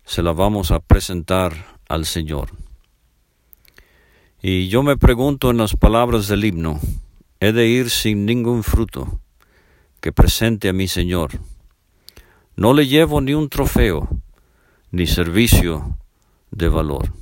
se 0.04 0.22
la 0.22 0.32
vamos 0.32 0.70
a 0.70 0.80
presentar 0.80 1.76
al 1.88 2.06
Señor. 2.06 2.50
Y 4.42 4.68
yo 4.68 4.82
me 4.82 4.96
pregunto 4.96 5.50
en 5.50 5.58
las 5.58 5.76
palabras 5.76 6.28
del 6.28 6.44
himno, 6.44 6.80
¿he 7.40 7.52
de 7.52 7.68
ir 7.68 7.90
sin 7.90 8.24
ningún 8.24 8.62
fruto? 8.62 9.20
que 10.00 10.12
presente 10.12 10.68
a 10.68 10.72
mi 10.72 10.88
Señor. 10.88 11.40
No 12.58 12.74
le 12.74 12.88
llevo 12.88 13.20
ni 13.20 13.34
un 13.34 13.48
trofeo, 13.48 14.08
ni 14.90 15.06
servicio 15.06 15.96
de 16.50 16.68
valor. 16.68 17.12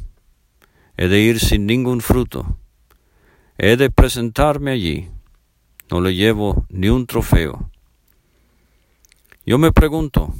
He 0.97 1.09
de 1.09 1.21
ir 1.21 1.41
sin 1.41 1.67
ningún 1.67 2.01
fruto. 2.01 2.59
He 3.59 3.77
de 3.77 3.91
presentarme 3.91 4.71
allí. 4.71 5.11
No 5.91 6.01
le 6.01 6.15
llevo 6.15 6.65
ni 6.71 6.89
un 6.89 7.07
trofeo. 7.07 7.71
Yo 9.45 9.59
me 9.59 9.73
pregunto, 9.73 10.33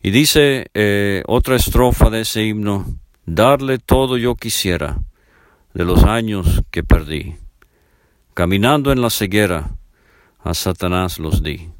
y 0.00 0.12
dice 0.12 0.70
eh, 0.72 1.24
otra 1.26 1.56
estrofa 1.56 2.10
de 2.10 2.20
ese 2.20 2.44
himno, 2.44 2.86
darle 3.26 3.78
todo 3.78 4.16
yo 4.18 4.36
quisiera 4.36 5.02
de 5.74 5.84
los 5.84 6.04
años 6.04 6.62
que 6.70 6.84
perdí. 6.84 7.34
Caminando 8.34 8.92
en 8.92 9.02
la 9.02 9.10
ceguera, 9.10 9.72
a 10.44 10.54
Satanás 10.54 11.18
los 11.18 11.42
di. 11.42 11.70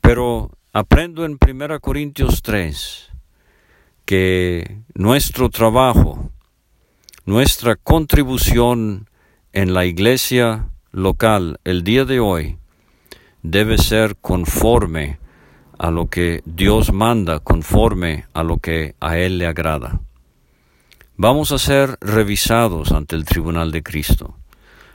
Pero 0.00 0.50
aprendo 0.72 1.26
en 1.26 1.38
1 1.38 1.80
Corintios 1.80 2.40
3 2.40 3.10
que 4.06 4.78
nuestro 4.94 5.50
trabajo, 5.50 6.30
nuestra 7.26 7.76
contribución 7.76 9.08
en 9.52 9.74
la 9.74 9.84
iglesia 9.84 10.70
local 10.90 11.60
el 11.64 11.84
día 11.84 12.06
de 12.06 12.20
hoy 12.20 12.56
debe 13.42 13.76
ser 13.76 14.16
conforme 14.16 15.18
a 15.78 15.90
lo 15.90 16.08
que 16.08 16.42
Dios 16.46 16.90
manda, 16.90 17.40
conforme 17.40 18.24
a 18.32 18.42
lo 18.42 18.56
que 18.56 18.94
a 18.98 19.18
Él 19.18 19.36
le 19.36 19.46
agrada. 19.46 20.00
Vamos 21.16 21.52
a 21.52 21.58
ser 21.58 21.98
revisados 22.00 22.92
ante 22.92 23.14
el 23.14 23.26
tribunal 23.26 23.72
de 23.72 23.82
Cristo. 23.82 24.36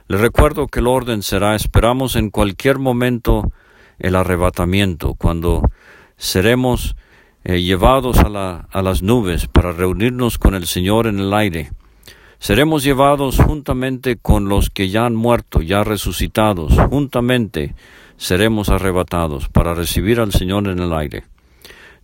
Le 0.08 0.18
recuerdo 0.18 0.68
que 0.68 0.80
el 0.80 0.88
orden 0.88 1.22
será, 1.22 1.56
esperamos 1.56 2.16
en 2.16 2.32
cualquier 2.32 2.80
momento 2.80 3.52
el 4.00 4.16
arrebatamiento, 4.16 5.14
cuando 5.16 5.64
seremos 6.18 6.96
eh, 7.44 7.62
llevados 7.62 8.18
a, 8.20 8.68
a 8.70 8.82
las 8.82 9.02
nubes 9.02 9.48
para 9.48 9.72
reunirnos 9.72 10.38
con 10.38 10.56
el 10.56 10.68
Señor 10.68 11.08
en 11.08 11.20
el 11.20 11.34
aire. 11.34 11.72
Seremos 12.40 12.84
llevados 12.84 13.38
juntamente 13.38 14.18
con 14.18 14.50
los 14.50 14.70
que 14.70 14.90
ya 14.90 15.06
han 15.06 15.16
muerto, 15.16 15.62
ya 15.62 15.84
resucitados, 15.84 16.74
juntamente 16.90 17.74
seremos 18.17 18.69
arrebatados 18.69 19.50
para 19.50 19.74
recibir 19.74 20.19
al 20.19 20.32
Señor 20.32 20.67
en 20.67 20.80
el 20.80 20.94
aire. 20.94 21.24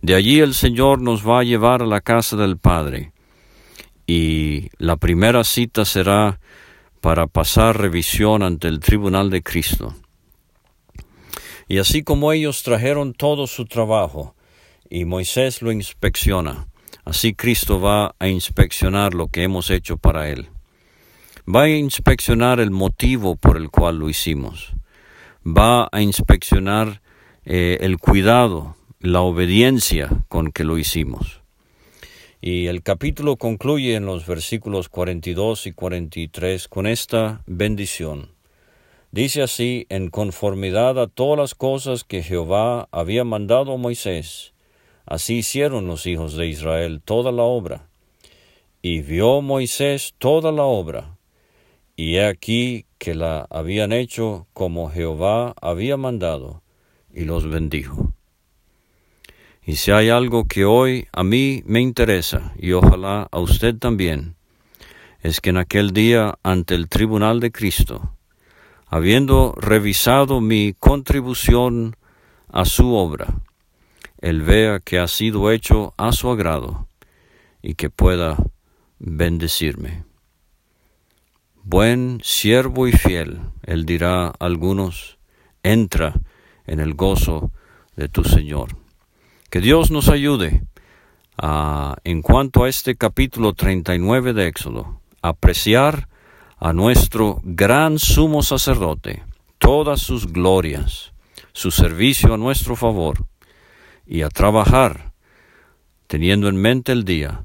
De 0.00 0.14
allí 0.14 0.40
el 0.40 0.54
Señor 0.54 1.00
nos 1.00 1.26
va 1.26 1.40
a 1.40 1.44
llevar 1.44 1.82
a 1.82 1.86
la 1.86 2.00
casa 2.00 2.36
del 2.36 2.58
Padre. 2.58 3.12
Y 4.06 4.68
la 4.78 4.96
primera 4.96 5.44
cita 5.44 5.84
será 5.84 6.40
para 7.00 7.26
pasar 7.26 7.80
revisión 7.80 8.42
ante 8.42 8.68
el 8.68 8.80
tribunal 8.80 9.30
de 9.30 9.42
Cristo. 9.42 9.94
Y 11.68 11.78
así 11.78 12.02
como 12.02 12.32
ellos 12.32 12.62
trajeron 12.62 13.14
todo 13.14 13.46
su 13.46 13.64
trabajo 13.64 14.34
y 14.90 15.04
Moisés 15.04 15.62
lo 15.62 15.72
inspecciona, 15.72 16.68
así 17.04 17.34
Cristo 17.34 17.80
va 17.80 18.14
a 18.18 18.28
inspeccionar 18.28 19.14
lo 19.14 19.28
que 19.28 19.42
hemos 19.42 19.70
hecho 19.70 19.96
para 19.96 20.28
Él. 20.28 20.48
Va 21.46 21.62
a 21.62 21.68
inspeccionar 21.68 22.60
el 22.60 22.70
motivo 22.70 23.36
por 23.36 23.56
el 23.56 23.70
cual 23.70 23.98
lo 23.98 24.08
hicimos. 24.08 24.72
Va 25.46 25.88
a 25.92 26.00
inspeccionar 26.00 27.02
eh, 27.44 27.78
el 27.80 27.98
cuidado, 27.98 28.76
la 29.00 29.20
obediencia 29.20 30.08
con 30.28 30.52
que 30.52 30.64
lo 30.64 30.78
hicimos. 30.78 31.42
Y 32.40 32.66
el 32.66 32.82
capítulo 32.82 33.36
concluye 33.36 33.94
en 33.94 34.04
los 34.04 34.26
versículos 34.26 34.90
42 34.90 35.66
y 35.66 35.72
43 35.72 36.68
con 36.68 36.86
esta 36.86 37.42
bendición. 37.46 38.33
Dice 39.14 39.42
así, 39.42 39.86
en 39.90 40.10
conformidad 40.10 40.98
a 40.98 41.06
todas 41.06 41.38
las 41.38 41.54
cosas 41.54 42.02
que 42.02 42.24
Jehová 42.24 42.88
había 42.90 43.22
mandado 43.22 43.74
a 43.74 43.76
Moisés, 43.76 44.54
así 45.06 45.34
hicieron 45.34 45.86
los 45.86 46.04
hijos 46.06 46.36
de 46.36 46.48
Israel 46.48 47.00
toda 47.00 47.30
la 47.30 47.44
obra. 47.44 47.86
Y 48.82 49.02
vio 49.02 49.40
Moisés 49.40 50.14
toda 50.18 50.50
la 50.50 50.64
obra, 50.64 51.16
y 51.94 52.16
he 52.16 52.26
aquí 52.26 52.86
que 52.98 53.14
la 53.14 53.46
habían 53.50 53.92
hecho 53.92 54.48
como 54.52 54.90
Jehová 54.90 55.54
había 55.62 55.96
mandado, 55.96 56.64
y 57.14 57.20
los 57.20 57.48
bendijo. 57.48 58.12
Y 59.64 59.76
si 59.76 59.92
hay 59.92 60.08
algo 60.08 60.46
que 60.46 60.64
hoy 60.64 61.06
a 61.12 61.22
mí 61.22 61.62
me 61.66 61.80
interesa, 61.80 62.52
y 62.58 62.72
ojalá 62.72 63.28
a 63.30 63.38
usted 63.38 63.76
también, 63.76 64.34
es 65.22 65.40
que 65.40 65.50
en 65.50 65.58
aquel 65.58 65.92
día 65.92 66.34
ante 66.42 66.74
el 66.74 66.88
tribunal 66.88 67.38
de 67.38 67.52
Cristo, 67.52 68.13
habiendo 68.94 69.56
revisado 69.56 70.40
mi 70.40 70.72
contribución 70.72 71.96
a 72.48 72.64
su 72.64 72.94
obra, 72.94 73.26
Él 74.20 74.42
vea 74.42 74.78
que 74.78 75.00
ha 75.00 75.08
sido 75.08 75.50
hecho 75.50 75.94
a 75.96 76.12
su 76.12 76.30
agrado 76.30 76.86
y 77.60 77.74
que 77.74 77.90
pueda 77.90 78.36
bendecirme. 79.00 80.04
Buen 81.64 82.20
siervo 82.22 82.86
y 82.86 82.92
fiel, 82.92 83.40
Él 83.64 83.84
dirá 83.84 84.26
a 84.26 84.34
algunos, 84.38 85.18
entra 85.64 86.14
en 86.64 86.78
el 86.78 86.94
gozo 86.94 87.50
de 87.96 88.08
tu 88.08 88.22
Señor. 88.22 88.76
Que 89.50 89.58
Dios 89.58 89.90
nos 89.90 90.08
ayude 90.08 90.62
a, 91.36 91.96
en 92.04 92.22
cuanto 92.22 92.62
a 92.62 92.68
este 92.68 92.94
capítulo 92.94 93.54
39 93.54 94.34
de 94.34 94.46
Éxodo, 94.46 95.00
apreciar 95.20 96.08
a 96.58 96.72
nuestro 96.72 97.40
gran 97.42 97.98
sumo 97.98 98.42
sacerdote, 98.42 99.22
todas 99.58 100.00
sus 100.00 100.32
glorias, 100.32 101.12
su 101.52 101.70
servicio 101.70 102.34
a 102.34 102.38
nuestro 102.38 102.76
favor, 102.76 103.26
y 104.06 104.22
a 104.22 104.28
trabajar, 104.28 105.12
teniendo 106.06 106.48
en 106.48 106.56
mente 106.56 106.92
el 106.92 107.04
día 107.04 107.42